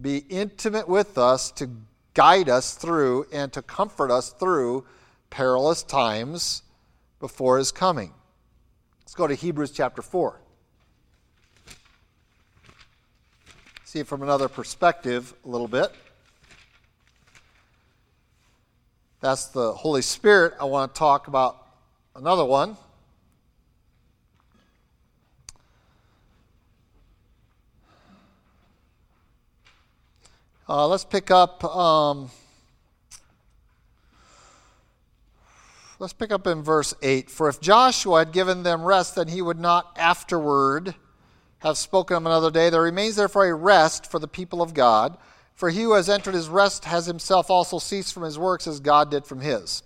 be 0.00 0.24
intimate 0.30 0.88
with 0.88 1.18
us 1.18 1.50
to 1.52 1.70
guide 2.14 2.48
us 2.48 2.74
through 2.74 3.26
and 3.32 3.52
to 3.52 3.60
comfort 3.60 4.10
us 4.10 4.30
through 4.30 4.86
perilous 5.28 5.82
times 5.82 6.62
before 7.20 7.58
his 7.58 7.70
coming. 7.70 8.12
Let's 9.02 9.14
go 9.14 9.26
to 9.26 9.34
Hebrews 9.34 9.72
chapter 9.72 10.00
4. 10.00 10.40
See 13.84 13.98
it 13.98 14.06
from 14.06 14.22
another 14.22 14.48
perspective 14.48 15.34
a 15.44 15.48
little 15.48 15.68
bit. 15.68 15.92
That's 19.20 19.46
the 19.46 19.72
Holy 19.72 20.00
Spirit. 20.00 20.54
I 20.58 20.64
want 20.64 20.94
to 20.94 20.98
talk 20.98 21.26
about 21.26 21.66
another 22.16 22.44
one. 22.44 22.76
Uh, 30.70 30.86
let's 30.86 31.04
pick 31.04 31.32
up. 31.32 31.64
Um, 31.64 32.30
let's 35.98 36.12
pick 36.12 36.30
up 36.30 36.46
in 36.46 36.62
verse 36.62 36.94
8. 37.02 37.28
For 37.28 37.48
if 37.48 37.60
Joshua 37.60 38.20
had 38.20 38.30
given 38.30 38.62
them 38.62 38.84
rest, 38.84 39.16
then 39.16 39.26
he 39.26 39.42
would 39.42 39.58
not 39.58 39.96
afterward 39.98 40.94
have 41.58 41.76
spoken 41.76 42.16
of 42.18 42.24
another 42.24 42.52
day. 42.52 42.70
There 42.70 42.82
remains 42.82 43.16
therefore 43.16 43.46
a 43.46 43.54
rest 43.54 44.08
for 44.08 44.20
the 44.20 44.28
people 44.28 44.62
of 44.62 44.72
God. 44.72 45.18
For 45.56 45.70
he 45.70 45.82
who 45.82 45.94
has 45.94 46.08
entered 46.08 46.34
his 46.34 46.48
rest 46.48 46.84
has 46.84 47.04
himself 47.04 47.50
also 47.50 47.80
ceased 47.80 48.14
from 48.14 48.22
his 48.22 48.38
works 48.38 48.68
as 48.68 48.78
God 48.78 49.10
did 49.10 49.26
from 49.26 49.40
his. 49.40 49.82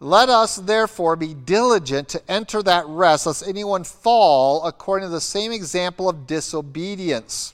Let 0.00 0.30
us 0.30 0.56
therefore 0.56 1.16
be 1.16 1.34
diligent 1.34 2.08
to 2.08 2.30
enter 2.32 2.62
that 2.62 2.86
rest, 2.86 3.26
lest 3.26 3.46
anyone 3.46 3.84
fall 3.84 4.64
according 4.64 5.06
to 5.06 5.12
the 5.12 5.20
same 5.20 5.52
example 5.52 6.08
of 6.08 6.26
disobedience. 6.26 7.52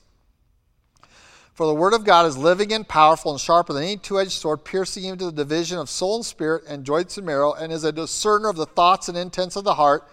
For 1.53 1.65
the 1.65 1.75
word 1.75 1.93
of 1.93 2.05
God 2.05 2.25
is 2.25 2.37
living 2.37 2.71
and 2.71 2.87
powerful 2.87 3.31
and 3.31 3.39
sharper 3.39 3.73
than 3.73 3.83
any 3.83 3.97
two 3.97 4.19
edged 4.19 4.31
sword, 4.31 4.63
piercing 4.63 5.03
even 5.03 5.19
to 5.19 5.25
the 5.25 5.31
division 5.31 5.79
of 5.79 5.89
soul 5.89 6.15
and 6.15 6.25
spirit 6.25 6.63
and 6.65 6.85
joints 6.85 7.17
and 7.17 7.25
marrow, 7.25 7.53
and 7.53 7.73
is 7.73 7.83
a 7.83 7.91
discerner 7.91 8.47
of 8.47 8.55
the 8.55 8.65
thoughts 8.65 9.09
and 9.09 9.17
intents 9.17 9.57
of 9.57 9.65
the 9.65 9.75
heart. 9.75 10.09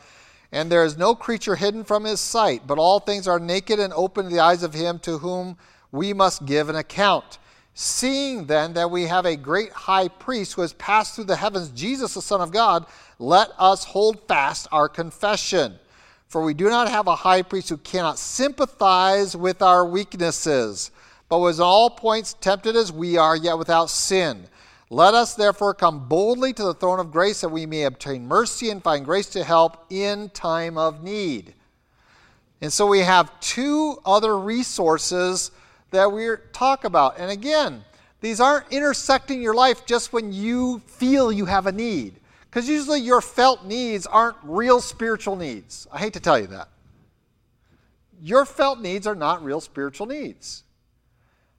And 0.51 0.73
there 0.73 0.85
is 0.85 0.99
no 0.99 1.15
creature 1.15 1.55
hidden 1.55 1.85
from 1.85 2.05
his 2.05 2.21
sight, 2.21 2.67
but 2.67 2.79
all 2.79 2.99
things 2.99 3.29
are 3.29 3.39
naked 3.39 3.79
and 3.79 3.93
open 3.93 4.25
to 4.25 4.31
the 4.31 4.41
eyes 4.41 4.63
of 4.65 4.75
him 4.75 4.99
to 5.01 5.19
whom 5.19 5.57
we 5.93 6.13
must 6.13 6.45
give 6.45 6.69
an 6.69 6.77
account. 6.77 7.39
Seeing 7.73 8.47
then 8.47 8.73
that 8.73 8.91
we 8.91 9.05
have 9.05 9.25
a 9.25 9.37
great 9.37 9.71
high 9.71 10.09
priest 10.09 10.55
who 10.55 10.63
has 10.63 10.73
passed 10.73 11.15
through 11.15 11.25
the 11.25 11.37
heavens, 11.37 11.69
Jesus, 11.71 12.15
the 12.15 12.23
Son 12.23 12.41
of 12.41 12.51
God, 12.51 12.87
let 13.21 13.51
us 13.59 13.85
hold 13.85 14.27
fast 14.27 14.67
our 14.73 14.89
confession. 14.89 15.79
For 16.27 16.43
we 16.43 16.55
do 16.55 16.69
not 16.69 16.89
have 16.89 17.07
a 17.07 17.15
high 17.15 17.43
priest 17.43 17.69
who 17.69 17.77
cannot 17.77 18.19
sympathize 18.19 19.37
with 19.37 19.63
our 19.63 19.85
weaknesses 19.85 20.91
but 21.29 21.39
was 21.39 21.61
all 21.61 21.91
points 21.91 22.35
tempted 22.35 22.77
as 22.77 22.93
we 22.93 23.17
are, 23.17 23.37
yet 23.37 23.59
without 23.59 23.91
sin. 23.91 24.47
Let 24.91 25.13
us 25.13 25.35
therefore 25.35 25.75
come 25.75 26.09
boldly 26.09 26.55
to 26.55 26.63
the 26.63 26.75
throne 26.75 26.99
of 26.99 27.13
grace 27.13 27.43
that 27.43 27.51
we 27.51 27.67
may 27.67 27.83
obtain 27.83 28.27
mercy 28.27 28.71
and 28.71 28.83
find 28.83 29.05
grace 29.05 29.29
to 29.31 29.45
help 29.45 29.85
in 29.91 30.31
time 30.31 30.79
of 30.79 31.03
need. 31.03 31.55
And 32.61 32.73
so 32.73 32.87
we 32.87 33.01
have 33.01 33.39
two 33.41 33.99
other 34.07 34.39
resources 34.39 35.51
that 35.91 36.11
we 36.11 36.29
talk 36.53 36.85
about. 36.85 37.19
And 37.19 37.31
again, 37.31 37.85
these 38.21 38.41
aren't 38.41 38.73
intersecting 38.73 39.43
your 39.43 39.55
life 39.55 39.87
just 39.87 40.13
when 40.13 40.33
you 40.33 40.81
feel 40.87 41.31
you 41.31 41.45
have 41.45 41.67
a 41.67 41.73
need. 41.73 42.15
Because 42.51 42.69
usually 42.69 43.01
your 43.01 43.21
felt 43.21 43.67
needs 43.67 44.07
aren't 44.07 44.39
real 44.43 44.81
spiritual 44.81 45.37
needs. 45.37 45.87
I 45.93 45.99
hate 45.99 46.15
to 46.15 46.21
tell 46.21 46.39
you 46.39 46.47
that. 46.49 46.69
Your 48.21 48.47
felt 48.47 48.81
needs 48.81 49.07
are 49.07 49.15
not 49.15 49.45
real 49.45 49.61
spiritual 49.61 50.07
needs. 50.07 50.65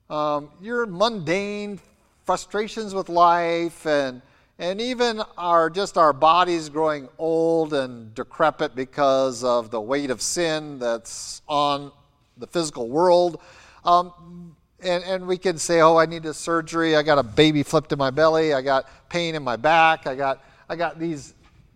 Um, 0.10 0.50
your 0.60 0.88
mundane 0.88 1.80
frustrations 2.26 2.96
with 2.96 3.10
life 3.10 3.86
and 3.86 4.24
and 4.58 4.82
even 4.82 5.22
our 5.38 5.70
just 5.70 6.00
our 6.00 6.14
bodies 6.14 6.68
growing 6.68 7.08
old 7.20 7.76
and 7.76 8.14
decrepit 8.16 8.76
because 8.76 9.44
of 9.44 9.70
the 9.70 9.80
weight 9.80 10.10
of 10.10 10.20
sin 10.20 10.80
that's 10.80 11.44
on 11.48 11.92
the 12.38 12.48
physical 12.48 12.90
world. 12.90 13.40
Um, 13.86 14.56
and, 14.82 15.04
and 15.04 15.28
we 15.28 15.38
can 15.38 15.60
say 15.60 15.80
oh 15.82 15.98
i 15.98 16.08
need 16.08 16.26
a 16.26 16.34
surgery. 16.34 16.96
I 16.96 17.04
got 17.04 17.20
a 17.20 17.24
baby 17.24 17.62
flipped 17.62 17.92
in 17.92 18.00
my 18.00 18.10
belly. 18.10 18.52
I 18.52 18.64
got 18.64 18.90
pain 19.10 19.36
in 19.36 19.44
my 19.44 19.58
back. 19.58 20.08
I 20.08 20.16
got 20.16 20.44
i 20.68 20.76
got 20.76 20.98
these 20.98 21.36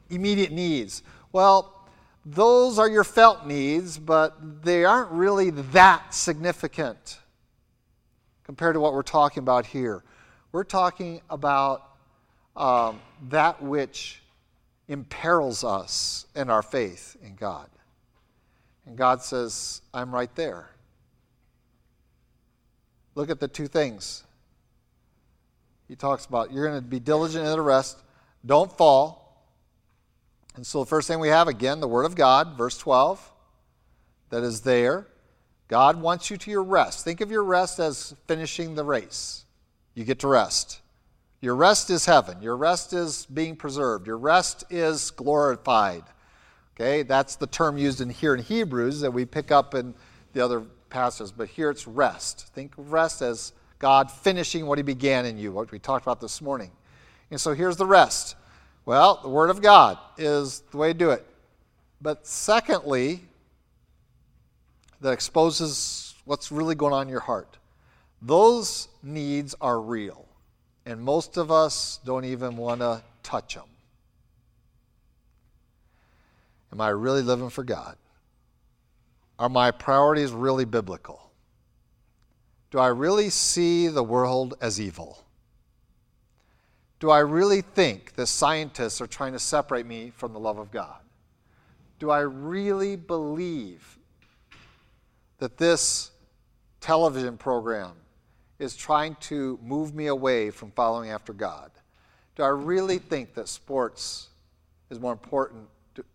immediate 0.10 0.52
needs. 0.52 1.04
Well 1.32 1.88
those 2.26 2.80
are 2.80 2.90
your 2.90 3.04
felt 3.04 3.46
needs 3.46 4.00
but 4.00 4.64
they 4.64 4.86
aren't 4.86 5.12
really 5.12 5.52
that 5.52 6.16
significant 6.16 7.20
compared 8.44 8.74
to 8.76 8.80
what 8.80 8.94
we're 8.94 9.04
talking 9.04 9.42
about 9.42 9.66
here 9.66 10.04
we're 10.54 10.64
talking 10.64 11.20
about 11.32 11.90
um, 12.56 13.02
that 13.30 13.62
which 13.62 14.22
imperils 14.88 15.64
us 15.64 16.28
in 16.36 16.50
our 16.50 16.62
faith 16.62 17.18
in 17.24 17.36
God. 17.36 17.68
And 18.86 18.96
God 18.96 19.24
says, 19.24 19.82
I'm 19.94 20.14
right 20.14 20.34
there. 20.36 20.70
Look 23.16 23.32
at 23.32 23.40
the 23.40 23.48
two 23.48 23.68
things. 23.68 24.24
He 25.88 25.96
talks 25.96 26.26
about 26.26 26.54
you're 26.54 26.68
going 26.68 26.80
to 26.80 26.88
be 26.88 27.00
diligent 27.00 27.44
in 27.46 27.52
the 27.52 27.62
rest, 27.62 27.98
don't 28.46 28.72
fall. 28.78 29.20
And 30.56 30.66
so 30.66 30.82
the 30.82 30.86
first 30.86 31.08
thing 31.08 31.20
we 31.20 31.30
have, 31.30 31.48
again, 31.48 31.80
the 31.80 31.88
Word 31.88 32.06
of 32.06 32.14
God, 32.14 32.56
verse 32.56 32.78
12, 32.78 33.32
that 34.30 34.44
is 34.44 34.62
there. 34.62 35.08
God 35.68 36.02
wants 36.02 36.30
you 36.30 36.38
to 36.38 36.52
your 36.52 36.64
rest. 36.64 37.04
Think 37.04 37.22
of 37.22 37.32
your 37.32 37.44
rest 37.44 37.80
as 37.80 38.16
finishing 38.28 38.76
the 38.76 38.84
race. 38.84 39.46
You 39.96 40.04
get 40.04 40.20
to 40.20 40.28
rest. 40.28 40.82
Your 41.42 41.56
rest 41.56 41.90
is 41.90 42.06
heaven. 42.06 42.42
Your 42.42 42.56
rest 42.56 42.94
is 42.94 43.26
being 43.26 43.56
preserved. 43.56 44.08
Your 44.08 44.18
rest 44.18 44.64
is 44.70 45.12
glorified. 45.12 46.04
Okay, 46.76 47.04
that's 47.04 47.36
the 47.36 47.48
term 47.48 47.78
used 47.78 48.02
in 48.02 48.10
here 48.10 48.34
in 48.34 48.42
Hebrews 48.42 49.02
that 49.02 49.12
we 49.12 49.26
pick 49.26 49.52
up 49.52 49.76
in 49.76 49.94
the 50.34 50.44
other 50.44 50.64
passages, 50.90 51.32
but 51.32 51.48
here 51.48 51.70
it's 51.70 51.88
rest. 51.88 52.48
Think 52.54 52.78
of 52.78 52.92
rest 52.92 53.22
as 53.22 53.54
God 53.80 54.10
finishing 54.10 54.66
what 54.66 54.78
He 54.78 54.84
began 54.84 55.26
in 55.26 55.38
you, 55.38 55.52
what 55.52 55.72
we 55.72 55.80
talked 55.80 56.06
about 56.06 56.22
this 56.22 56.42
morning. 56.42 56.72
And 57.30 57.42
so 57.42 57.54
here's 57.54 57.78
the 57.78 57.86
rest. 57.86 58.36
Well, 58.86 59.20
the 59.22 59.30
Word 59.30 59.50
of 59.50 59.62
God 59.62 59.98
is 60.18 60.62
the 60.72 60.78
way 60.78 60.94
to 60.94 60.98
do 60.98 61.10
it. 61.12 61.26
But 62.02 62.26
secondly, 62.26 63.24
that 65.04 65.12
exposes 65.12 66.16
what's 66.24 66.52
really 66.52 66.76
going 66.76 66.94
on 66.94 67.04
in 67.04 67.10
your 67.10 67.20
heart. 67.20 67.58
Those 68.22 68.88
needs 69.04 69.54
are 69.60 69.80
real. 69.80 70.26
And 70.86 71.02
most 71.02 71.38
of 71.38 71.52
us 71.52 72.00
don't 72.06 72.26
even 72.26 72.56
want 72.56 72.80
to 72.80 73.04
touch 73.22 73.56
them. 73.56 73.66
Am 76.72 76.80
I 76.80 76.90
really 76.90 77.22
living 77.22 77.50
for 77.50 77.64
God? 77.64 77.98
Are 79.38 79.50
my 79.50 79.72
priorities 79.72 80.32
really 80.32 80.66
biblical? 80.66 81.32
Do 82.72 82.80
I 82.80 82.88
really 82.88 83.30
see 83.30 83.90
the 83.90 84.04
world 84.04 84.56
as 84.62 84.80
evil? 84.80 85.22
Do 87.02 87.10
I 87.10 87.20
really 87.20 87.62
think 87.62 88.16
that 88.16 88.28
scientists 88.28 89.02
are 89.02 89.08
trying 89.08 89.34
to 89.34 89.40
separate 89.40 89.86
me 89.86 90.14
from 90.16 90.32
the 90.32 90.40
love 90.40 90.58
of 90.58 90.72
God? 90.72 90.96
Do 92.00 92.10
I 92.10 92.22
really 92.22 92.96
believe 92.96 94.00
that 95.44 95.58
this 95.58 96.10
television 96.80 97.38
program 97.38 97.92
is 98.60 98.78
trying 98.78 99.14
to 99.16 99.60
move 99.62 99.94
me 99.94 100.08
away 100.08 100.50
from 100.50 100.72
following 100.72 101.10
after 101.10 101.34
God? 101.34 101.70
Do 102.38 102.44
I 102.44 102.48
really 102.48 102.98
think 102.98 103.34
that 103.34 103.50
sports 103.50 104.30
is 104.90 105.02
more 105.02 105.12
important? 105.12 105.68
Do, 105.96 106.06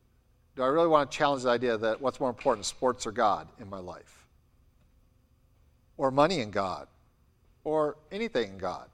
do 0.56 0.62
I 0.62 0.68
really 0.68 0.88
want 0.88 1.10
to 1.10 1.14
challenge 1.14 1.42
the 1.42 1.50
idea 1.50 1.76
that 1.76 2.00
what's 2.00 2.20
more 2.20 2.30
important, 2.30 2.64
sports 2.64 3.06
or 3.06 3.12
God 3.12 3.46
in 3.60 3.68
my 3.68 3.80
life? 3.80 4.26
Or 5.98 6.10
money 6.10 6.40
in 6.40 6.50
God? 6.50 6.88
Or 7.64 7.98
anything 8.10 8.52
in 8.52 8.56
God? 8.56 8.88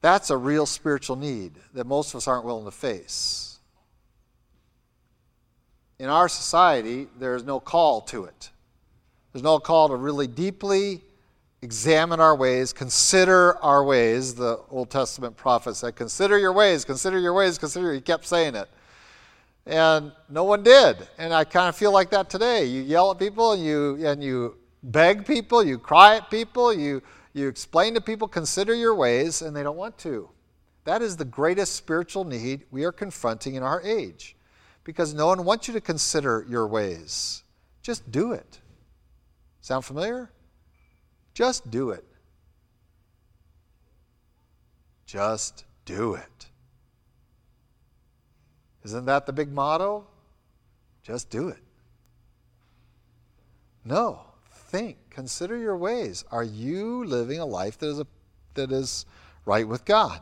That's 0.00 0.30
a 0.30 0.36
real 0.36 0.66
spiritual 0.66 1.14
need 1.14 1.52
that 1.74 1.86
most 1.86 2.12
of 2.12 2.16
us 2.16 2.26
aren't 2.26 2.44
willing 2.44 2.64
to 2.64 2.72
face. 2.72 3.53
In 5.98 6.08
our 6.08 6.28
society, 6.28 7.06
there 7.18 7.36
is 7.36 7.44
no 7.44 7.60
call 7.60 8.00
to 8.02 8.24
it. 8.24 8.50
There's 9.32 9.42
no 9.42 9.58
call 9.58 9.88
to 9.88 9.96
really 9.96 10.26
deeply 10.26 11.02
examine 11.62 12.20
our 12.20 12.36
ways, 12.36 12.72
consider 12.72 13.56
our 13.58 13.84
ways. 13.84 14.34
The 14.34 14.60
Old 14.70 14.90
Testament 14.90 15.36
prophet 15.36 15.74
said, 15.74 15.96
Consider 15.96 16.38
your 16.38 16.52
ways, 16.52 16.84
consider 16.84 17.18
your 17.18 17.32
ways, 17.32 17.58
consider. 17.58 17.92
He 17.92 18.00
kept 18.00 18.26
saying 18.26 18.54
it. 18.54 18.68
And 19.66 20.12
no 20.28 20.44
one 20.44 20.62
did. 20.62 21.08
And 21.16 21.32
I 21.32 21.44
kind 21.44 21.68
of 21.68 21.76
feel 21.76 21.92
like 21.92 22.10
that 22.10 22.28
today. 22.28 22.64
You 22.64 22.82
yell 22.82 23.10
at 23.12 23.18
people 23.18 23.52
and 23.52 23.64
you, 23.64 24.06
and 24.06 24.22
you 24.22 24.58
beg 24.82 25.26
people, 25.26 25.64
you 25.64 25.78
cry 25.78 26.16
at 26.16 26.30
people, 26.30 26.72
you, 26.72 27.02
you 27.32 27.48
explain 27.48 27.94
to 27.94 28.00
people, 28.00 28.28
consider 28.28 28.74
your 28.74 28.94
ways, 28.94 29.40
and 29.42 29.56
they 29.56 29.62
don't 29.62 29.76
want 29.76 29.96
to. 29.98 30.28
That 30.84 31.00
is 31.00 31.16
the 31.16 31.24
greatest 31.24 31.76
spiritual 31.76 32.24
need 32.24 32.64
we 32.70 32.84
are 32.84 32.92
confronting 32.92 33.54
in 33.54 33.62
our 33.62 33.80
age 33.80 34.36
because 34.84 35.14
no 35.14 35.26
one 35.26 35.44
wants 35.44 35.66
you 35.66 35.74
to 35.74 35.80
consider 35.80 36.46
your 36.48 36.66
ways. 36.66 37.42
Just 37.82 38.10
do 38.10 38.32
it. 38.32 38.60
Sound 39.60 39.84
familiar? 39.84 40.30
Just 41.32 41.70
do 41.70 41.90
it. 41.90 42.04
Just 45.06 45.64
do 45.84 46.14
it. 46.14 46.46
Isn't 48.84 49.06
that 49.06 49.26
the 49.26 49.32
big 49.32 49.50
motto? 49.50 50.06
Just 51.02 51.30
do 51.30 51.48
it. 51.48 51.58
No, 53.84 54.20
think, 54.50 54.98
consider 55.10 55.56
your 55.56 55.76
ways. 55.76 56.24
Are 56.30 56.44
you 56.44 57.04
living 57.04 57.38
a 57.38 57.46
life 57.46 57.78
that 57.78 57.88
is, 57.88 58.00
a, 58.00 58.06
that 58.54 58.72
is 58.72 59.06
right 59.46 59.66
with 59.66 59.84
God? 59.84 60.20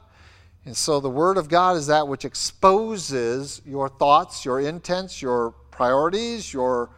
And 0.64 0.77
so 0.77 1.01
the 1.01 1.11
Word 1.11 1.38
of 1.38 1.48
God 1.48 1.77
is 1.77 1.88
that 1.88 2.07
which 2.07 2.25
exposes 2.25 3.62
your 3.66 3.88
thoughts, 3.88 4.44
your 4.44 4.61
intents, 4.61 5.20
your 5.20 5.53
priorities, 5.70 6.53
your, 6.53 6.90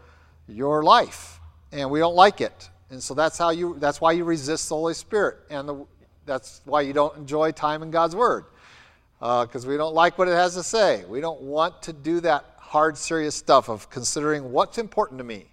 your 0.46 0.82
life 0.82 1.34
and 1.74 1.90
we 1.90 1.98
don't 1.98 2.14
like 2.14 2.40
it. 2.40 2.70
And 2.90 3.02
so 3.02 3.12
that's 3.14 3.36
how 3.36 3.50
you 3.50 3.76
that's 3.78 4.00
why 4.00 4.12
you 4.12 4.24
resist 4.24 4.68
the 4.68 4.76
Holy 4.76 4.94
Spirit, 4.94 5.38
and 5.50 5.68
the, 5.68 5.86
that's 6.24 6.60
why 6.64 6.82
you 6.82 6.92
don't 6.92 7.16
enjoy 7.16 7.50
time 7.50 7.82
in 7.82 7.90
God's 7.90 8.14
Word, 8.14 8.44
because 9.18 9.66
uh, 9.66 9.68
we 9.68 9.76
don't 9.76 9.94
like 9.94 10.16
what 10.16 10.28
it 10.28 10.34
has 10.34 10.54
to 10.54 10.62
say. 10.62 11.04
We 11.06 11.20
don't 11.20 11.40
want 11.40 11.82
to 11.82 11.92
do 11.92 12.20
that 12.20 12.44
hard, 12.58 12.96
serious 12.96 13.34
stuff 13.34 13.68
of 13.68 13.90
considering 13.90 14.52
what's 14.52 14.78
important 14.78 15.18
to 15.18 15.24
me. 15.24 15.46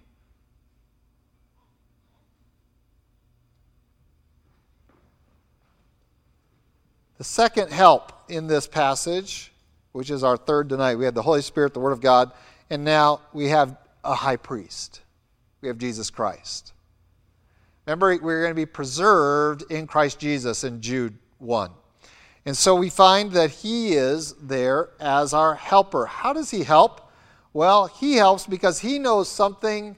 The 7.22 7.28
second 7.28 7.70
help 7.70 8.12
in 8.28 8.48
this 8.48 8.66
passage, 8.66 9.52
which 9.92 10.10
is 10.10 10.24
our 10.24 10.36
third 10.36 10.68
tonight, 10.68 10.96
we 10.96 11.04
had 11.04 11.14
the 11.14 11.22
Holy 11.22 11.40
Spirit, 11.40 11.72
the 11.72 11.78
Word 11.78 11.92
of 11.92 12.00
God, 12.00 12.32
and 12.68 12.82
now 12.84 13.20
we 13.32 13.48
have 13.50 13.76
a 14.02 14.12
high 14.12 14.34
priest 14.34 15.02
we 15.60 15.68
have 15.68 15.78
Jesus 15.78 16.10
Christ. 16.10 16.72
Remember, 17.86 18.18
we're 18.20 18.40
going 18.40 18.50
to 18.50 18.56
be 18.56 18.66
preserved 18.66 19.62
in 19.70 19.86
Christ 19.86 20.18
Jesus 20.18 20.64
in 20.64 20.80
Jude 20.80 21.16
1. 21.38 21.70
And 22.44 22.56
so 22.56 22.74
we 22.74 22.90
find 22.90 23.30
that 23.34 23.50
he 23.50 23.92
is 23.92 24.32
there 24.42 24.88
as 24.98 25.32
our 25.32 25.54
helper. 25.54 26.06
How 26.06 26.32
does 26.32 26.50
he 26.50 26.64
help? 26.64 27.08
Well, 27.52 27.86
he 27.86 28.14
helps 28.14 28.48
because 28.48 28.80
he 28.80 28.98
knows 28.98 29.28
something. 29.28 29.96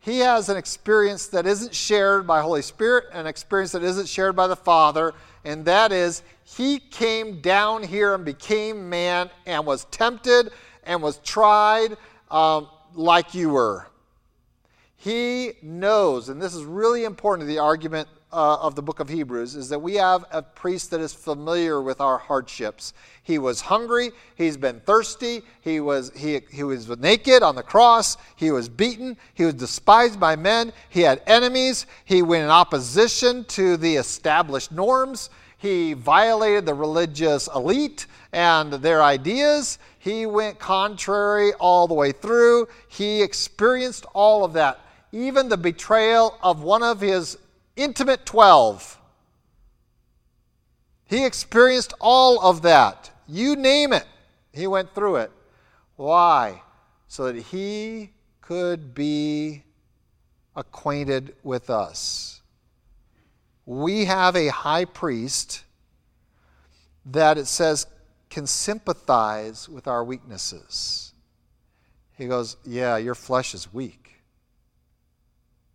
He 0.00 0.18
has 0.18 0.48
an 0.48 0.56
experience 0.56 1.28
that 1.28 1.46
isn't 1.46 1.72
shared 1.72 2.26
by 2.26 2.40
Holy 2.40 2.62
Spirit, 2.62 3.04
an 3.12 3.28
experience 3.28 3.70
that 3.72 3.84
isn't 3.84 4.08
shared 4.08 4.34
by 4.34 4.48
the 4.48 4.56
Father, 4.56 5.14
and 5.44 5.64
that 5.64 5.92
is 5.92 6.22
he 6.44 6.78
came 6.78 7.40
down 7.40 7.82
here 7.82 8.14
and 8.14 8.24
became 8.24 8.88
man 8.88 9.30
and 9.46 9.66
was 9.66 9.84
tempted 9.86 10.50
and 10.84 11.02
was 11.02 11.18
tried 11.18 11.96
um, 12.30 12.68
like 12.94 13.34
you 13.34 13.50
were. 13.50 13.86
He 14.96 15.52
knows, 15.62 16.28
and 16.28 16.40
this 16.40 16.54
is 16.54 16.64
really 16.64 17.04
important 17.04 17.46
to 17.46 17.52
the 17.52 17.58
argument 17.58 18.08
uh, 18.34 18.56
of 18.56 18.74
the 18.74 18.82
book 18.82 18.98
of 18.98 19.08
Hebrews, 19.08 19.54
is 19.54 19.68
that 19.68 19.78
we 19.78 19.94
have 19.94 20.24
a 20.32 20.42
priest 20.42 20.90
that 20.90 21.00
is 21.00 21.14
familiar 21.14 21.80
with 21.80 22.00
our 22.00 22.18
hardships. 22.18 22.92
He 23.22 23.38
was 23.38 23.60
hungry, 23.60 24.10
he's 24.34 24.56
been 24.56 24.80
thirsty, 24.80 25.42
he 25.60 25.78
was, 25.78 26.10
he, 26.16 26.40
he 26.50 26.64
was 26.64 26.88
naked 26.98 27.44
on 27.44 27.54
the 27.54 27.62
cross, 27.62 28.16
he 28.34 28.50
was 28.50 28.68
beaten, 28.68 29.16
he 29.34 29.44
was 29.44 29.54
despised 29.54 30.18
by 30.18 30.34
men, 30.34 30.72
he 30.90 31.02
had 31.02 31.22
enemies, 31.28 31.86
he 32.04 32.22
went 32.22 32.42
in 32.42 32.50
opposition 32.50 33.44
to 33.44 33.76
the 33.76 33.94
established 33.94 34.72
norms, 34.72 35.30
he 35.56 35.92
violated 35.92 36.66
the 36.66 36.74
religious 36.74 37.48
elite 37.54 38.06
and 38.32 38.72
their 38.72 39.02
ideas. 39.02 39.78
He 39.98 40.26
went 40.26 40.58
contrary 40.58 41.54
all 41.54 41.88
the 41.88 41.94
way 41.94 42.12
through. 42.12 42.68
He 42.88 43.22
experienced 43.22 44.04
all 44.12 44.44
of 44.44 44.52
that 44.54 44.80
even 45.14 45.48
the 45.48 45.56
betrayal 45.56 46.36
of 46.42 46.62
one 46.62 46.82
of 46.82 47.00
his 47.00 47.38
intimate 47.76 48.24
12. 48.26 48.98
He 51.06 51.24
experienced 51.24 51.94
all 52.00 52.40
of 52.40 52.62
that. 52.62 53.10
You 53.26 53.56
name 53.56 53.92
it, 53.92 54.06
he 54.52 54.66
went 54.66 54.94
through 54.94 55.16
it. 55.16 55.30
Why? 55.96 56.62
So 57.08 57.32
that 57.32 57.36
he 57.36 58.10
could 58.40 58.94
be 58.94 59.62
acquainted 60.56 61.34
with 61.42 61.70
us. 61.70 62.42
We 63.66 64.04
have 64.04 64.36
a 64.36 64.48
high 64.48 64.84
priest 64.84 65.64
that 67.06 67.38
it 67.38 67.46
says 67.46 67.86
can 68.28 68.46
sympathize 68.46 69.68
with 69.68 69.86
our 69.86 70.04
weaknesses. 70.04 71.12
He 72.16 72.26
goes, 72.26 72.56
Yeah, 72.64 72.96
your 72.96 73.14
flesh 73.14 73.54
is 73.54 73.72
weak 73.72 74.22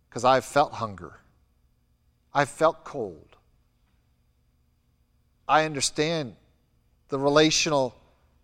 because 0.08 0.24
I've 0.24 0.44
felt 0.44 0.74
hunger. 0.74 1.19
I've 2.32 2.48
felt 2.48 2.84
cold. 2.84 3.36
I 5.48 5.64
understand 5.64 6.36
the 7.08 7.18
relational 7.18 7.94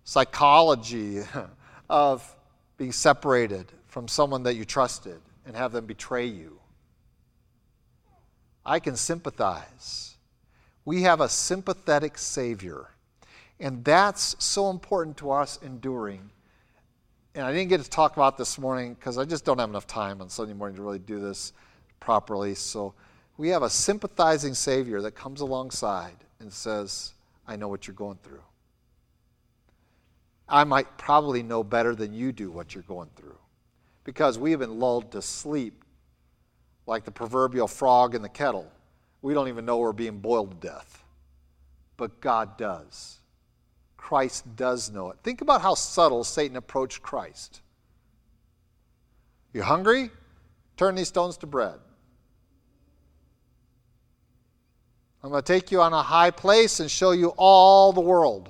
psychology 0.04 1.20
of 1.90 2.36
being 2.76 2.92
separated 2.92 3.66
from 3.86 4.08
someone 4.08 4.42
that 4.42 4.54
you 4.54 4.64
trusted 4.64 5.20
and 5.46 5.56
have 5.56 5.72
them 5.72 5.86
betray 5.86 6.26
you. 6.26 6.58
I 8.64 8.80
can 8.80 8.96
sympathize. 8.96 10.16
We 10.84 11.02
have 11.02 11.20
a 11.20 11.28
sympathetic 11.28 12.18
Savior. 12.18 12.90
And 13.60 13.84
that's 13.84 14.36
so 14.44 14.70
important 14.70 15.16
to 15.18 15.30
us 15.30 15.58
enduring 15.62 16.30
and 17.36 17.44
I 17.44 17.52
didn't 17.52 17.68
get 17.68 17.82
to 17.82 17.90
talk 17.90 18.16
about 18.16 18.38
this 18.38 18.58
morning 18.58 18.94
because 18.94 19.18
I 19.18 19.26
just 19.26 19.44
don't 19.44 19.58
have 19.58 19.68
enough 19.68 19.86
time 19.86 20.22
on 20.22 20.30
Sunday 20.30 20.54
morning 20.54 20.74
to 20.76 20.82
really 20.82 20.98
do 20.98 21.20
this 21.20 21.52
properly. 22.00 22.54
So 22.54 22.94
we 23.36 23.50
have 23.50 23.62
a 23.62 23.70
sympathizing 23.70 24.54
Savior 24.54 25.02
that 25.02 25.12
comes 25.12 25.40
alongside 25.40 26.16
and 26.40 26.52
says, 26.52 27.12
I 27.46 27.56
know 27.56 27.68
what 27.68 27.86
you're 27.86 27.94
going 27.94 28.18
through. 28.22 28.42
I 30.48 30.64
might 30.64 30.96
probably 30.96 31.42
know 31.42 31.64
better 31.64 31.94
than 31.94 32.12
you 32.12 32.32
do 32.32 32.50
what 32.50 32.74
you're 32.74 32.84
going 32.84 33.10
through 33.16 33.36
because 34.04 34.38
we 34.38 34.52
have 34.52 34.60
been 34.60 34.78
lulled 34.78 35.10
to 35.12 35.20
sleep 35.20 35.84
like 36.86 37.04
the 37.04 37.10
proverbial 37.10 37.66
frog 37.66 38.14
in 38.14 38.22
the 38.22 38.28
kettle. 38.28 38.70
We 39.22 39.34
don't 39.34 39.48
even 39.48 39.64
know 39.64 39.78
we're 39.78 39.92
being 39.92 40.20
boiled 40.20 40.52
to 40.52 40.68
death, 40.68 41.02
but 41.96 42.20
God 42.20 42.56
does. 42.56 43.18
Christ 43.96 44.54
does 44.54 44.90
know 44.90 45.10
it. 45.10 45.18
Think 45.24 45.40
about 45.40 45.62
how 45.62 45.74
subtle 45.74 46.22
Satan 46.22 46.56
approached 46.56 47.02
Christ. 47.02 47.60
You 49.52 49.62
hungry? 49.62 50.10
Turn 50.76 50.94
these 50.94 51.08
stones 51.08 51.36
to 51.38 51.46
bread. 51.46 51.80
I'm 55.26 55.32
going 55.32 55.42
to 55.42 55.52
take 55.52 55.72
you 55.72 55.82
on 55.82 55.92
a 55.92 56.04
high 56.04 56.30
place 56.30 56.78
and 56.78 56.88
show 56.88 57.10
you 57.10 57.34
all 57.36 57.92
the 57.92 58.00
world. 58.00 58.48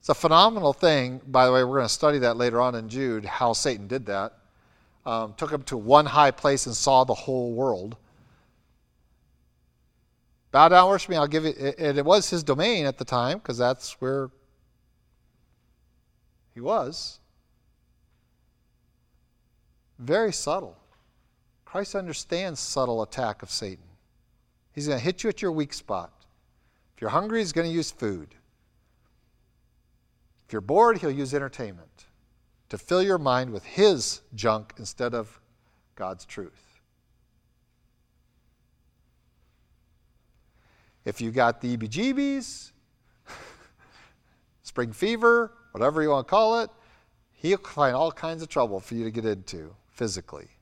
It's 0.00 0.08
a 0.08 0.14
phenomenal 0.14 0.72
thing. 0.72 1.20
By 1.26 1.44
the 1.44 1.52
way, 1.52 1.62
we're 1.64 1.76
going 1.76 1.88
to 1.88 1.92
study 1.92 2.20
that 2.20 2.38
later 2.38 2.62
on 2.62 2.76
in 2.76 2.88
Jude, 2.88 3.26
how 3.26 3.52
Satan 3.52 3.86
did 3.86 4.06
that. 4.06 4.38
Um, 5.04 5.34
took 5.36 5.50
him 5.50 5.64
to 5.64 5.76
one 5.76 6.06
high 6.06 6.30
place 6.30 6.64
and 6.64 6.74
saw 6.74 7.04
the 7.04 7.12
whole 7.12 7.52
world. 7.52 7.98
Bow 10.50 10.68
down, 10.68 10.88
worship 10.88 11.10
me. 11.10 11.16
I'll 11.16 11.26
give 11.26 11.44
it. 11.44 11.78
And 11.78 11.98
it 11.98 12.06
was 12.06 12.30
his 12.30 12.42
domain 12.42 12.86
at 12.86 12.96
the 12.96 13.04
time 13.04 13.36
because 13.36 13.58
that's 13.58 14.00
where 14.00 14.30
he 16.54 16.62
was. 16.62 17.18
Very 19.98 20.32
subtle. 20.32 20.78
Christ 21.74 21.96
understands 21.96 22.60
subtle 22.60 23.02
attack 23.02 23.42
of 23.42 23.50
Satan. 23.50 23.82
He's 24.70 24.86
going 24.86 24.96
to 24.96 25.04
hit 25.04 25.24
you 25.24 25.28
at 25.28 25.42
your 25.42 25.50
weak 25.50 25.72
spot. 25.72 26.12
If 26.94 27.00
you're 27.00 27.10
hungry, 27.10 27.40
he's 27.40 27.50
going 27.50 27.68
to 27.68 27.74
use 27.74 27.90
food. 27.90 28.36
If 30.46 30.52
you're 30.52 30.60
bored, 30.60 30.98
he'll 30.98 31.10
use 31.10 31.34
entertainment 31.34 32.04
to 32.68 32.78
fill 32.78 33.02
your 33.02 33.18
mind 33.18 33.50
with 33.50 33.64
his 33.64 34.20
junk 34.36 34.74
instead 34.78 35.14
of 35.14 35.40
God's 35.96 36.24
truth. 36.24 36.78
If 41.04 41.20
you 41.20 41.32
got 41.32 41.60
the 41.60 41.76
EBGBs, 41.76 42.70
spring 44.62 44.92
fever, 44.92 45.50
whatever 45.72 46.04
you 46.04 46.10
want 46.10 46.28
to 46.28 46.30
call 46.30 46.60
it, 46.60 46.70
he'll 47.32 47.58
find 47.58 47.96
all 47.96 48.12
kinds 48.12 48.44
of 48.44 48.48
trouble 48.48 48.78
for 48.78 48.94
you 48.94 49.02
to 49.02 49.10
get 49.10 49.24
into 49.24 49.74
physically. 49.90 50.53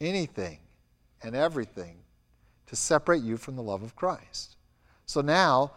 Anything 0.00 0.58
and 1.22 1.34
everything 1.34 1.96
to 2.66 2.76
separate 2.76 3.22
you 3.22 3.36
from 3.36 3.56
the 3.56 3.62
love 3.62 3.82
of 3.82 3.96
Christ. 3.96 4.56
So 5.06 5.20
now, 5.20 5.72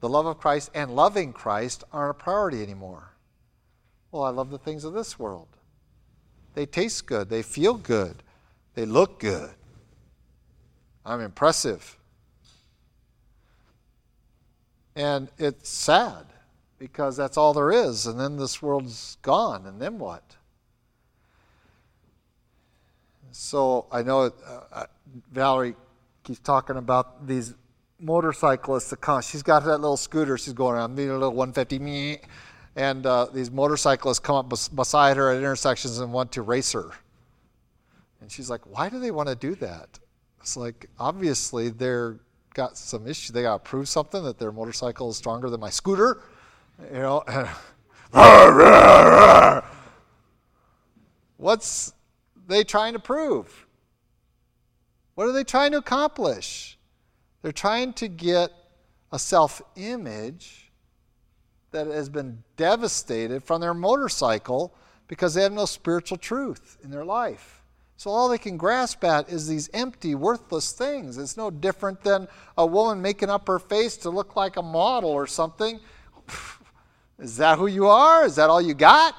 the 0.00 0.08
love 0.08 0.26
of 0.26 0.38
Christ 0.38 0.70
and 0.74 0.94
loving 0.94 1.32
Christ 1.32 1.84
aren't 1.92 2.12
a 2.12 2.14
priority 2.14 2.62
anymore. 2.62 3.14
Well, 4.10 4.22
I 4.22 4.30
love 4.30 4.50
the 4.50 4.58
things 4.58 4.84
of 4.84 4.94
this 4.94 5.18
world. 5.18 5.48
They 6.54 6.66
taste 6.66 7.06
good, 7.06 7.28
they 7.28 7.42
feel 7.42 7.74
good, 7.74 8.22
they 8.74 8.84
look 8.84 9.18
good. 9.18 9.50
I'm 11.04 11.20
impressive. 11.20 11.96
And 14.94 15.28
it's 15.38 15.68
sad 15.68 16.26
because 16.78 17.16
that's 17.16 17.36
all 17.36 17.54
there 17.54 17.70
is. 17.70 18.06
And 18.06 18.18
then 18.18 18.36
this 18.36 18.60
world's 18.60 19.16
gone. 19.22 19.64
And 19.64 19.80
then 19.80 19.98
what? 19.98 20.37
So 23.40 23.86
I 23.92 24.02
know 24.02 24.22
uh, 24.22 24.30
uh 24.72 24.86
Valerie 25.30 25.76
keeps 26.24 26.40
talking 26.40 26.76
about 26.76 27.24
these 27.24 27.54
motorcyclists 28.00 28.90
that 28.90 29.00
come. 29.00 29.22
She's 29.22 29.44
got 29.44 29.64
that 29.64 29.78
little 29.78 29.96
scooter 29.96 30.36
she's 30.36 30.54
going 30.54 30.74
around, 30.74 30.98
a 30.98 31.02
little 31.02 31.30
150, 31.30 32.18
and 32.74 33.06
uh, 33.06 33.26
these 33.32 33.52
motorcyclists 33.52 34.18
come 34.18 34.34
up 34.34 34.48
bes- 34.48 34.68
beside 34.68 35.16
her 35.16 35.30
at 35.30 35.36
intersections 35.36 36.00
and 36.00 36.12
want 36.12 36.32
to 36.32 36.42
race 36.42 36.72
her. 36.72 36.90
And 38.20 38.30
she's 38.30 38.50
like, 38.50 38.62
why 38.66 38.88
do 38.88 38.98
they 38.98 39.12
want 39.12 39.28
to 39.28 39.36
do 39.36 39.54
that? 39.54 40.00
It's 40.40 40.56
like 40.56 40.90
obviously 40.98 41.68
they're 41.68 42.18
got 42.54 42.76
some 42.76 43.06
issue. 43.06 43.32
They 43.32 43.42
got 43.42 43.64
to 43.64 43.70
prove 43.70 43.88
something 43.88 44.24
that 44.24 44.40
their 44.40 44.50
motorcycle 44.50 45.10
is 45.10 45.16
stronger 45.16 45.48
than 45.48 45.60
my 45.60 45.70
scooter. 45.70 46.22
You 46.92 46.98
know. 46.98 47.22
What's 51.36 51.92
they 52.48 52.64
trying 52.64 52.94
to 52.94 52.98
prove? 52.98 53.66
What 55.14 55.28
are 55.28 55.32
they 55.32 55.44
trying 55.44 55.72
to 55.72 55.78
accomplish? 55.78 56.78
They're 57.42 57.52
trying 57.52 57.92
to 57.94 58.08
get 58.08 58.50
a 59.12 59.18
self 59.18 59.62
image 59.76 60.70
that 61.70 61.86
has 61.86 62.08
been 62.08 62.42
devastated 62.56 63.44
from 63.44 63.60
their 63.60 63.74
motorcycle 63.74 64.74
because 65.06 65.34
they 65.34 65.42
have 65.42 65.52
no 65.52 65.66
spiritual 65.66 66.18
truth 66.18 66.78
in 66.82 66.90
their 66.90 67.04
life. 67.04 67.62
So 67.96 68.10
all 68.10 68.28
they 68.28 68.38
can 68.38 68.56
grasp 68.56 69.02
at 69.02 69.28
is 69.28 69.48
these 69.48 69.68
empty, 69.74 70.14
worthless 70.14 70.72
things. 70.72 71.18
It's 71.18 71.36
no 71.36 71.50
different 71.50 72.02
than 72.02 72.28
a 72.56 72.64
woman 72.64 73.02
making 73.02 73.28
up 73.28 73.48
her 73.48 73.58
face 73.58 73.96
to 73.98 74.10
look 74.10 74.36
like 74.36 74.56
a 74.56 74.62
model 74.62 75.10
or 75.10 75.26
something. 75.26 75.80
Is 77.18 77.36
that 77.38 77.58
who 77.58 77.66
you 77.66 77.88
are? 77.88 78.24
Is 78.24 78.36
that 78.36 78.48
all 78.48 78.62
you 78.62 78.74
got? 78.74 79.16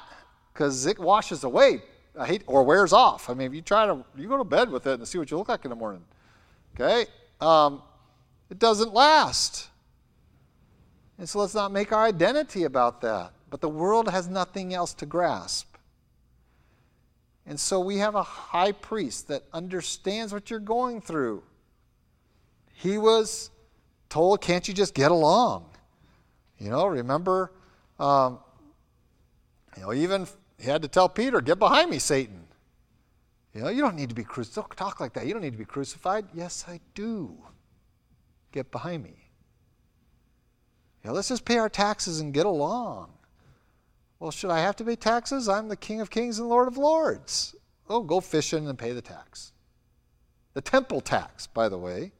Because 0.52 0.86
it 0.86 0.98
washes 0.98 1.44
away. 1.44 1.82
I 2.18 2.26
hate 2.26 2.42
or 2.46 2.64
wears 2.64 2.92
off. 2.92 3.30
I 3.30 3.34
mean, 3.34 3.46
if 3.46 3.54
you 3.54 3.62
try 3.62 3.86
to, 3.86 4.04
you 4.16 4.28
go 4.28 4.38
to 4.38 4.44
bed 4.44 4.70
with 4.70 4.86
it 4.86 4.94
and 4.94 5.06
see 5.06 5.18
what 5.18 5.30
you 5.30 5.38
look 5.38 5.48
like 5.48 5.64
in 5.64 5.70
the 5.70 5.76
morning. 5.76 6.04
Okay, 6.74 7.06
um, 7.40 7.82
it 8.50 8.58
doesn't 8.58 8.92
last. 8.92 9.68
And 11.18 11.28
so 11.28 11.38
let's 11.40 11.54
not 11.54 11.70
make 11.70 11.92
our 11.92 12.04
identity 12.04 12.64
about 12.64 13.00
that. 13.02 13.32
But 13.50 13.60
the 13.60 13.68
world 13.68 14.08
has 14.08 14.28
nothing 14.28 14.72
else 14.72 14.94
to 14.94 15.06
grasp. 15.06 15.76
And 17.46 17.58
so 17.58 17.80
we 17.80 17.98
have 17.98 18.14
a 18.14 18.22
high 18.22 18.72
priest 18.72 19.28
that 19.28 19.42
understands 19.52 20.32
what 20.32 20.50
you're 20.50 20.60
going 20.60 21.00
through. 21.00 21.42
He 22.74 22.96
was 22.96 23.50
told, 24.08 24.40
Can't 24.40 24.66
you 24.66 24.72
just 24.72 24.94
get 24.94 25.10
along? 25.10 25.66
You 26.58 26.70
know, 26.70 26.86
remember, 26.86 27.52
um, 27.98 28.38
you 29.76 29.82
know, 29.82 29.92
even 29.92 30.26
he 30.60 30.68
had 30.68 30.82
to 30.82 30.88
tell 30.88 31.08
Peter, 31.08 31.40
Get 31.40 31.58
behind 31.58 31.90
me, 31.90 31.98
Satan. 31.98 32.44
You 33.54 33.62
know, 33.62 33.68
you 33.68 33.82
don't 33.82 33.96
need 33.96 34.10
to 34.10 34.14
be 34.14 34.22
crucified. 34.22 34.66
Don't 34.68 34.76
talk 34.76 35.00
like 35.00 35.14
that. 35.14 35.26
You 35.26 35.32
don't 35.32 35.42
need 35.42 35.52
to 35.52 35.58
be 35.58 35.64
crucified. 35.64 36.26
Yes, 36.32 36.64
I 36.68 36.80
do. 36.94 37.36
Get 38.52 38.70
behind 38.70 39.02
me. 39.02 39.16
You 41.02 41.08
know, 41.08 41.14
let's 41.14 41.28
just 41.28 41.44
pay 41.44 41.58
our 41.58 41.68
taxes 41.68 42.20
and 42.20 42.32
get 42.32 42.46
along. 42.46 43.10
Well, 44.18 44.30
should 44.30 44.50
I 44.50 44.60
have 44.60 44.76
to 44.76 44.84
pay 44.84 44.96
taxes? 44.96 45.48
I'm 45.48 45.68
the 45.68 45.76
King 45.76 46.00
of 46.00 46.10
Kings 46.10 46.38
and 46.38 46.48
Lord 46.48 46.68
of 46.68 46.76
Lords. 46.76 47.56
Oh, 47.88 48.02
go 48.02 48.20
fishing 48.20 48.68
and 48.68 48.78
pay 48.78 48.92
the 48.92 49.00
tax. 49.00 49.52
The 50.52 50.60
temple 50.60 51.00
tax, 51.00 51.46
by 51.46 51.68
the 51.68 51.78
way, 51.78 52.12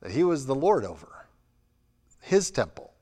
that 0.00 0.10
he 0.10 0.22
was 0.22 0.46
the 0.46 0.54
Lord 0.54 0.84
over, 0.84 1.26
his 2.20 2.50
temple. 2.50 2.92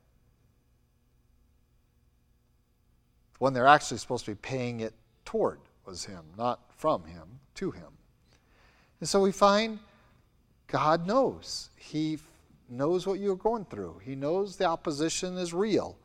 The 3.30 3.30
one 3.41 3.53
they're 3.53 3.65
actually 3.65 3.97
supposed 3.97 4.23
to 4.25 4.31
be 4.31 4.35
paying 4.35 4.81
it 4.81 4.93
toward 5.25 5.59
was 5.83 6.05
him, 6.05 6.23
not 6.37 6.59
from 6.77 7.03
him 7.05 7.39
to 7.55 7.71
him. 7.71 7.87
And 8.99 9.09
so 9.09 9.19
we 9.19 9.31
find 9.31 9.79
God 10.67 11.07
knows. 11.07 11.71
He 11.75 12.19
knows 12.69 13.07
what 13.07 13.19
you're 13.19 13.35
going 13.35 13.65
through. 13.65 13.99
He 14.03 14.13
knows 14.13 14.57
the 14.57 14.65
opposition 14.65 15.37
is 15.37 15.55
real 15.55 15.97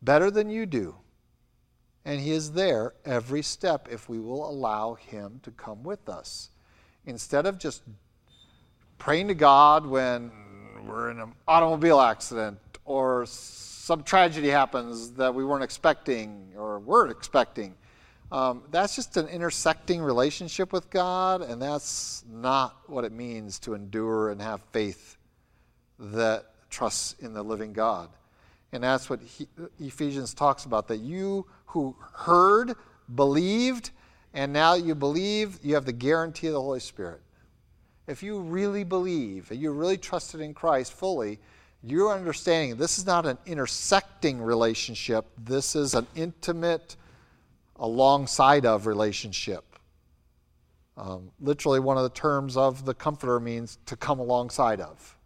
better 0.00 0.30
than 0.30 0.48
you 0.48 0.64
do. 0.64 0.94
And 2.06 2.18
He 2.18 2.30
is 2.30 2.52
there 2.52 2.94
every 3.04 3.42
step 3.42 3.86
if 3.90 4.08
we 4.08 4.18
will 4.18 4.48
allow 4.48 4.94
Him 4.94 5.38
to 5.42 5.50
come 5.50 5.82
with 5.82 6.08
us. 6.08 6.48
Instead 7.04 7.44
of 7.44 7.58
just 7.58 7.82
praying 8.96 9.28
to 9.28 9.34
God 9.34 9.84
when 9.84 10.32
we're 10.86 11.10
in 11.10 11.20
an 11.20 11.34
automobile 11.46 12.00
accident 12.00 12.58
or 12.86 13.26
some 13.80 14.02
tragedy 14.02 14.48
happens 14.48 15.12
that 15.12 15.34
we 15.34 15.42
weren't 15.42 15.64
expecting 15.64 16.52
or 16.54 16.78
weren't 16.80 17.10
expecting. 17.10 17.74
Um, 18.30 18.62
that's 18.70 18.94
just 18.94 19.16
an 19.16 19.26
intersecting 19.26 20.02
relationship 20.02 20.70
with 20.70 20.90
God, 20.90 21.40
and 21.40 21.60
that's 21.62 22.22
not 22.30 22.76
what 22.88 23.04
it 23.04 23.12
means 23.12 23.58
to 23.60 23.72
endure 23.72 24.32
and 24.32 24.42
have 24.42 24.60
faith 24.70 25.16
that 25.98 26.44
trusts 26.68 27.16
in 27.20 27.32
the 27.32 27.42
living 27.42 27.72
God. 27.72 28.10
And 28.70 28.84
that's 28.84 29.08
what 29.08 29.22
he, 29.22 29.48
Ephesians 29.80 30.34
talks 30.34 30.66
about 30.66 30.86
that 30.88 30.98
you 30.98 31.46
who 31.64 31.96
heard, 32.12 32.74
believed, 33.14 33.92
and 34.34 34.52
now 34.52 34.74
you 34.74 34.94
believe, 34.94 35.58
you 35.62 35.74
have 35.74 35.86
the 35.86 35.92
guarantee 35.92 36.48
of 36.48 36.52
the 36.52 36.60
Holy 36.60 36.80
Spirit. 36.80 37.22
If 38.06 38.22
you 38.22 38.40
really 38.40 38.84
believe, 38.84 39.50
and 39.50 39.58
you 39.58 39.70
really 39.70 39.96
trusted 39.96 40.42
in 40.42 40.52
Christ 40.52 40.92
fully, 40.92 41.40
you're 41.82 42.12
understanding 42.12 42.76
this 42.76 42.98
is 42.98 43.06
not 43.06 43.26
an 43.26 43.38
intersecting 43.46 44.40
relationship, 44.40 45.26
this 45.38 45.74
is 45.74 45.94
an 45.94 46.06
intimate, 46.14 46.96
alongside 47.76 48.66
of 48.66 48.86
relationship. 48.86 49.64
Um, 50.96 51.30
literally, 51.40 51.80
one 51.80 51.96
of 51.96 52.02
the 52.02 52.10
terms 52.10 52.56
of 52.56 52.84
the 52.84 52.92
Comforter 52.92 53.40
means 53.40 53.78
to 53.86 53.96
come 53.96 54.20
alongside 54.20 54.80
of. 54.80 55.16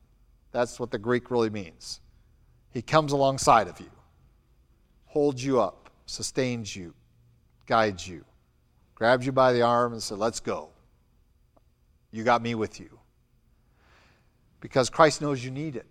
That's 0.53 0.79
what 0.79 0.93
the 0.93 0.99
Greek 0.99 1.33
really 1.33 1.51
means. 1.51 2.01
He 2.71 2.81
comes 2.81 3.11
alongside 3.13 3.67
of 3.67 3.81
you, 3.81 3.91
holds 5.07 5.45
you 5.45 5.61
up, 5.61 5.91
sustains 6.07 6.75
you, 6.75 6.95
guides 7.67 8.07
you, 8.07 8.25
grabs 8.95 9.27
you 9.27 9.33
by 9.33 9.53
the 9.53 9.63
arm 9.63 9.93
and 9.93 10.03
says, 10.03 10.19
Let's 10.19 10.41
go. 10.41 10.69
You 12.13 12.23
got 12.23 12.43
me 12.43 12.55
with 12.55 12.79
you. 12.79 13.01
Because 14.61 14.89
Christ 14.89 15.21
knows 15.21 15.45
you 15.45 15.51
need 15.51 15.75
it. 15.75 15.87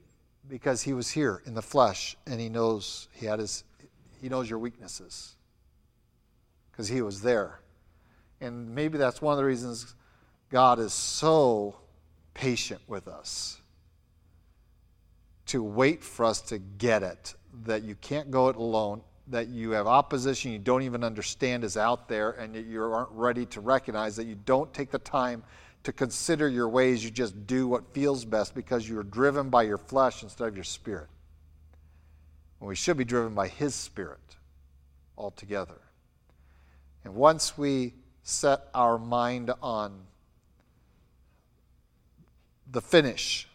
Because 0.47 0.81
he 0.81 0.93
was 0.93 1.09
here 1.09 1.41
in 1.45 1.53
the 1.53 1.61
flesh 1.61 2.15
and 2.27 2.39
he 2.39 2.49
knows 2.49 3.07
he 3.13 3.25
had 3.25 3.39
his 3.39 3.63
he 4.21 4.29
knows 4.29 4.49
your 4.49 4.59
weaknesses. 4.59 5.35
Because 6.71 6.87
he 6.87 7.01
was 7.01 7.21
there. 7.21 7.59
And 8.39 8.73
maybe 8.73 8.97
that's 8.97 9.21
one 9.21 9.33
of 9.33 9.37
the 9.37 9.43
reasons 9.43 9.95
God 10.49 10.79
is 10.79 10.93
so 10.93 11.75
patient 12.33 12.81
with 12.87 13.07
us 13.07 13.61
to 15.47 15.61
wait 15.61 16.03
for 16.03 16.25
us 16.25 16.41
to 16.41 16.57
get 16.57 17.03
it, 17.03 17.35
that 17.65 17.83
you 17.83 17.95
can't 17.95 18.31
go 18.31 18.49
it 18.49 18.55
alone, 18.55 19.01
that 19.27 19.47
you 19.47 19.71
have 19.71 19.87
opposition 19.87 20.51
you 20.51 20.59
don't 20.59 20.83
even 20.83 21.03
understand 21.03 21.63
is 21.63 21.77
out 21.77 22.07
there, 22.07 22.31
and 22.31 22.55
that 22.55 22.65
you 22.65 22.81
aren't 22.81 23.11
ready 23.11 23.45
to 23.45 23.61
recognize 23.61 24.15
that 24.15 24.25
you 24.25 24.35
don't 24.45 24.73
take 24.73 24.89
the 24.89 24.99
time 24.99 25.43
to 25.83 25.93
consider 25.93 26.47
your 26.47 26.67
ways. 26.69 27.03
You 27.03 27.11
just 27.11 27.45
do 27.45 27.67
what 27.67 27.93
feels 27.93 28.25
best 28.25 28.55
because 28.55 28.87
you 28.87 28.99
are 28.99 29.03
driven 29.03 29.49
by 29.49 29.63
your 29.63 29.77
flesh 29.77 30.23
instead 30.23 30.47
of 30.47 30.55
your 30.55 30.63
spirit. 30.63 31.07
And 32.59 32.67
we 32.69 32.75
should 32.75 32.97
be 32.97 33.03
driven 33.03 33.33
by 33.33 33.47
His 33.47 33.75
Spirit 33.75 34.19
altogether. 35.17 35.81
And 37.03 37.15
once 37.15 37.57
we 37.57 37.93
set 38.23 38.61
our 38.73 38.97
mind 38.97 39.51
on 39.61 39.99
the 42.71 42.81
finish, 42.81 43.47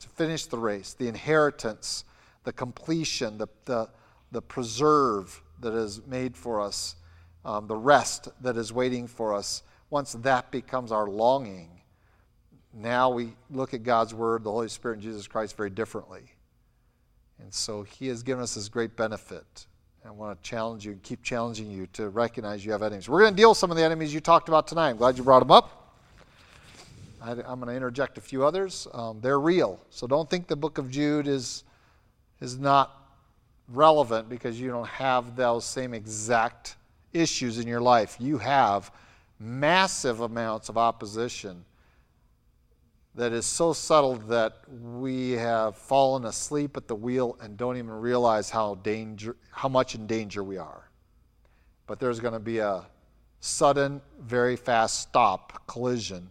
to 0.00 0.08
finish 0.08 0.46
the 0.46 0.58
race, 0.58 0.92
the 0.92 1.08
inheritance, 1.08 2.04
the 2.44 2.52
completion, 2.52 3.38
the, 3.38 3.48
the, 3.64 3.88
the 4.30 4.42
preserve 4.42 5.42
that 5.60 5.74
is 5.74 6.06
made 6.06 6.36
for 6.36 6.60
us, 6.60 6.96
um, 7.44 7.66
the 7.66 7.76
rest 7.76 8.28
that 8.42 8.56
is 8.56 8.72
waiting 8.72 9.06
for 9.06 9.34
us, 9.34 9.62
once 9.90 10.12
that 10.12 10.50
becomes 10.50 10.92
our 10.92 11.08
longing, 11.08 11.68
now 12.72 13.10
we 13.10 13.34
look 13.50 13.74
at 13.74 13.82
God's 13.82 14.14
Word, 14.14 14.44
the 14.44 14.50
Holy 14.50 14.68
Spirit, 14.68 14.94
and 14.94 15.02
Jesus 15.02 15.26
Christ 15.26 15.56
very 15.56 15.70
differently. 15.70 16.22
And 17.40 17.52
so 17.52 17.82
He 17.82 18.06
has 18.08 18.22
given 18.22 18.42
us 18.42 18.54
this 18.54 18.68
great 18.68 18.96
benefit. 18.96 19.66
I 20.06 20.10
want 20.10 20.42
to 20.42 20.48
challenge 20.48 20.86
you 20.86 20.92
and 20.92 21.02
keep 21.02 21.22
challenging 21.22 21.70
you 21.70 21.86
to 21.92 22.08
recognize 22.08 22.64
you 22.64 22.72
have 22.72 22.82
enemies. 22.82 23.08
We're 23.08 23.20
going 23.20 23.34
to 23.34 23.36
deal 23.36 23.50
with 23.50 23.58
some 23.58 23.70
of 23.70 23.76
the 23.76 23.84
enemies 23.84 24.14
you 24.14 24.20
talked 24.20 24.48
about 24.48 24.66
tonight. 24.66 24.90
I'm 24.90 24.96
glad 24.96 25.18
you 25.18 25.24
brought 25.24 25.40
them 25.40 25.50
up. 25.50 25.94
I, 27.20 27.32
am 27.32 27.36
going 27.36 27.66
to 27.66 27.74
interject 27.74 28.16
a 28.16 28.20
few 28.20 28.46
others. 28.46 28.88
Um, 28.94 29.20
they're 29.20 29.40
real. 29.40 29.78
So 29.90 30.06
don't 30.06 30.30
think 30.30 30.46
the 30.46 30.56
book 30.56 30.78
of 30.78 30.90
Jude 30.90 31.28
is, 31.28 31.64
is 32.40 32.58
not 32.58 32.96
relevant 33.68 34.30
because 34.30 34.58
you 34.58 34.70
don't 34.70 34.88
have 34.88 35.36
those 35.36 35.66
same 35.66 35.92
exact 35.92 36.76
issues 37.12 37.58
in 37.58 37.66
your 37.66 37.82
life. 37.82 38.16
You 38.18 38.38
have 38.38 38.90
massive 39.40 40.20
amounts 40.20 40.68
of 40.68 40.76
opposition 40.76 41.64
that 43.14 43.32
is 43.32 43.44
so 43.44 43.72
subtle 43.72 44.14
that 44.14 44.62
we 44.68 45.32
have 45.32 45.76
fallen 45.76 46.26
asleep 46.26 46.76
at 46.76 46.86
the 46.86 46.94
wheel 46.94 47.36
and 47.40 47.56
don't 47.56 47.76
even 47.76 47.90
realize 47.90 48.50
how, 48.50 48.76
danger, 48.76 49.36
how 49.50 49.68
much 49.68 49.94
in 49.94 50.06
danger 50.06 50.44
we 50.44 50.58
are. 50.58 50.88
But 51.86 51.98
there's 51.98 52.20
going 52.20 52.34
to 52.34 52.38
be 52.38 52.58
a 52.58 52.86
sudden, 53.40 54.00
very 54.20 54.54
fast 54.54 55.00
stop 55.00 55.66
collision 55.66 56.30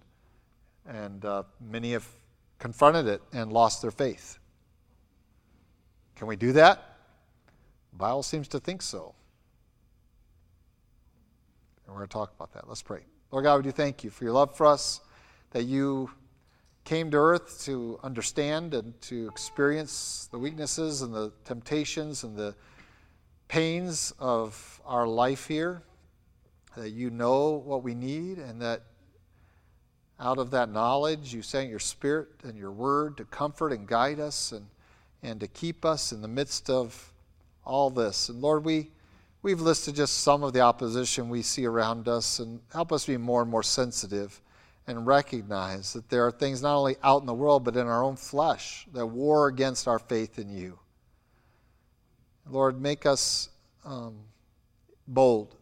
and 0.85 1.23
uh, 1.25 1.43
many 1.59 1.91
have 1.91 2.07
confronted 2.57 3.07
it 3.07 3.21
and 3.33 3.51
lost 3.51 3.81
their 3.81 3.91
faith. 3.91 4.37
Can 6.15 6.27
we 6.27 6.35
do 6.35 6.51
that? 6.53 6.97
The 7.91 7.97
Bible 7.97 8.23
seems 8.23 8.47
to 8.49 8.59
think 8.59 8.81
so. 8.81 9.13
And 11.89 11.95
we're 11.95 12.01
going 12.01 12.09
to 12.09 12.13
talk 12.13 12.33
about 12.35 12.53
that. 12.53 12.67
Let's 12.67 12.83
pray. 12.83 13.01
Lord 13.31 13.45
God, 13.45 13.57
we 13.57 13.63
do 13.63 13.71
thank 13.71 14.03
you 14.03 14.11
for 14.11 14.23
your 14.23 14.33
love 14.33 14.55
for 14.55 14.67
us, 14.67 15.01
that 15.49 15.63
you 15.63 16.11
came 16.83 17.09
to 17.09 17.17
earth 17.17 17.63
to 17.65 17.99
understand 18.03 18.75
and 18.75 19.01
to 19.01 19.27
experience 19.27 20.29
the 20.31 20.37
weaknesses 20.37 21.01
and 21.01 21.11
the 21.11 21.33
temptations 21.45 22.23
and 22.23 22.37
the 22.37 22.53
pains 23.47 24.13
of 24.19 24.79
our 24.85 25.07
life 25.07 25.47
here, 25.47 25.81
that 26.77 26.91
you 26.91 27.09
know 27.09 27.53
what 27.53 27.81
we 27.81 27.95
need, 27.95 28.37
and 28.37 28.61
that 28.61 28.83
out 30.19 30.37
of 30.37 30.51
that 30.51 30.69
knowledge, 30.69 31.33
you 31.33 31.41
sent 31.41 31.71
your 31.71 31.79
Spirit 31.79 32.27
and 32.43 32.55
your 32.55 32.71
Word 32.71 33.17
to 33.17 33.25
comfort 33.25 33.73
and 33.73 33.87
guide 33.87 34.19
us 34.19 34.51
and, 34.51 34.67
and 35.23 35.39
to 35.39 35.47
keep 35.47 35.83
us 35.83 36.11
in 36.11 36.21
the 36.21 36.27
midst 36.27 36.69
of 36.69 37.11
all 37.65 37.89
this. 37.89 38.29
And 38.29 38.43
Lord, 38.43 38.63
we, 38.63 38.91
we've 39.41 39.61
listed 39.61 39.95
just 39.95 40.19
some 40.19 40.43
of 40.43 40.53
the 40.53 40.61
opposition 40.61 41.29
we 41.29 41.41
see 41.41 41.65
around 41.65 42.07
us 42.07 42.39
and 42.39 42.59
help 42.73 42.91
us 42.91 43.05
be 43.05 43.17
more 43.17 43.41
and 43.41 43.49
more 43.51 43.63
sensitive 43.63 44.41
and 44.87 45.05
recognize 45.05 45.93
that 45.93 46.09
there 46.09 46.25
are 46.25 46.31
things 46.31 46.61
not 46.61 46.75
only 46.75 46.95
out 47.03 47.21
in 47.21 47.27
the 47.27 47.33
world 47.33 47.63
but 47.63 47.75
in 47.75 47.87
our 47.87 48.03
own 48.03 48.15
flesh 48.15 48.87
that 48.93 49.05
war 49.05 49.47
against 49.47 49.87
our 49.87 49.99
faith 49.99 50.39
in 50.39 50.49
you. 50.49 50.79
Lord, 52.49 52.81
make 52.81 53.05
us 53.05 53.49
um, 53.85 54.15
bold, 55.07 55.55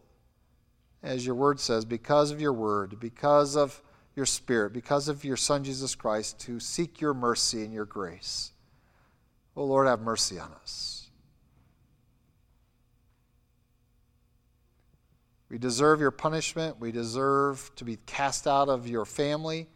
as 1.02 1.24
your 1.24 1.34
word 1.34 1.60
says, 1.60 1.84
because 1.84 2.30
of 2.30 2.40
your 2.40 2.52
word, 2.52 2.98
because 2.98 3.56
of 3.56 3.82
your 4.16 4.26
Spirit, 4.26 4.72
because 4.72 5.08
of 5.08 5.24
your 5.24 5.36
Son 5.36 5.62
Jesus 5.62 5.94
Christ, 5.94 6.40
to 6.40 6.58
seek 6.58 7.00
your 7.00 7.14
mercy 7.14 7.62
and 7.62 7.72
your 7.72 7.84
grace. 7.84 8.52
Oh 9.56 9.64
Lord, 9.64 9.86
have 9.86 10.00
mercy 10.00 10.38
on 10.38 10.50
us. 10.62 10.97
We 15.50 15.58
deserve 15.58 16.00
your 16.00 16.10
punishment. 16.10 16.78
We 16.78 16.92
deserve 16.92 17.70
to 17.76 17.84
be 17.84 17.96
cast 18.06 18.46
out 18.46 18.68
of 18.68 18.86
your 18.86 19.04
family 19.04 19.66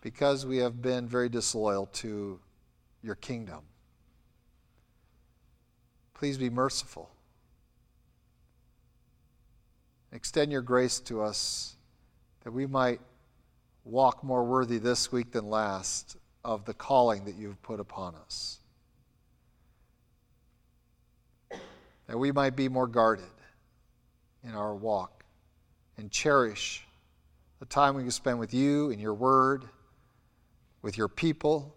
because 0.00 0.46
we 0.46 0.58
have 0.58 0.80
been 0.80 1.06
very 1.06 1.28
disloyal 1.28 1.86
to 1.86 2.40
your 3.02 3.14
kingdom. 3.16 3.60
Please 6.14 6.38
be 6.38 6.50
merciful. 6.50 7.10
Extend 10.12 10.50
your 10.50 10.62
grace 10.62 10.98
to 11.00 11.20
us 11.20 11.76
that 12.44 12.52
we 12.52 12.66
might 12.66 13.00
walk 13.84 14.24
more 14.24 14.44
worthy 14.44 14.78
this 14.78 15.12
week 15.12 15.32
than 15.32 15.50
last 15.50 16.16
of 16.44 16.64
the 16.64 16.72
calling 16.72 17.24
that 17.26 17.34
you've 17.34 17.60
put 17.62 17.78
upon 17.78 18.14
us. 18.14 18.60
That 22.06 22.18
we 22.18 22.32
might 22.32 22.56
be 22.56 22.70
more 22.70 22.86
guarded 22.86 23.26
in 24.42 24.54
our 24.54 24.74
walk 24.74 25.17
and 25.98 26.10
cherish 26.10 26.86
the 27.58 27.66
time 27.66 27.94
we 27.94 28.02
can 28.02 28.10
spend 28.10 28.38
with 28.38 28.54
you 28.54 28.90
and 28.90 29.00
your 29.00 29.14
word, 29.14 29.64
with 30.80 30.96
your 30.96 31.08
people. 31.08 31.74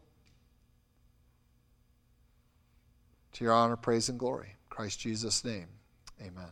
To 3.33 3.43
your 3.43 3.53
honor, 3.53 3.75
praise, 3.75 4.09
and 4.09 4.19
glory. 4.19 4.47
In 4.47 4.69
Christ 4.69 4.99
Jesus' 4.99 5.43
name, 5.43 5.67
amen. 6.21 6.51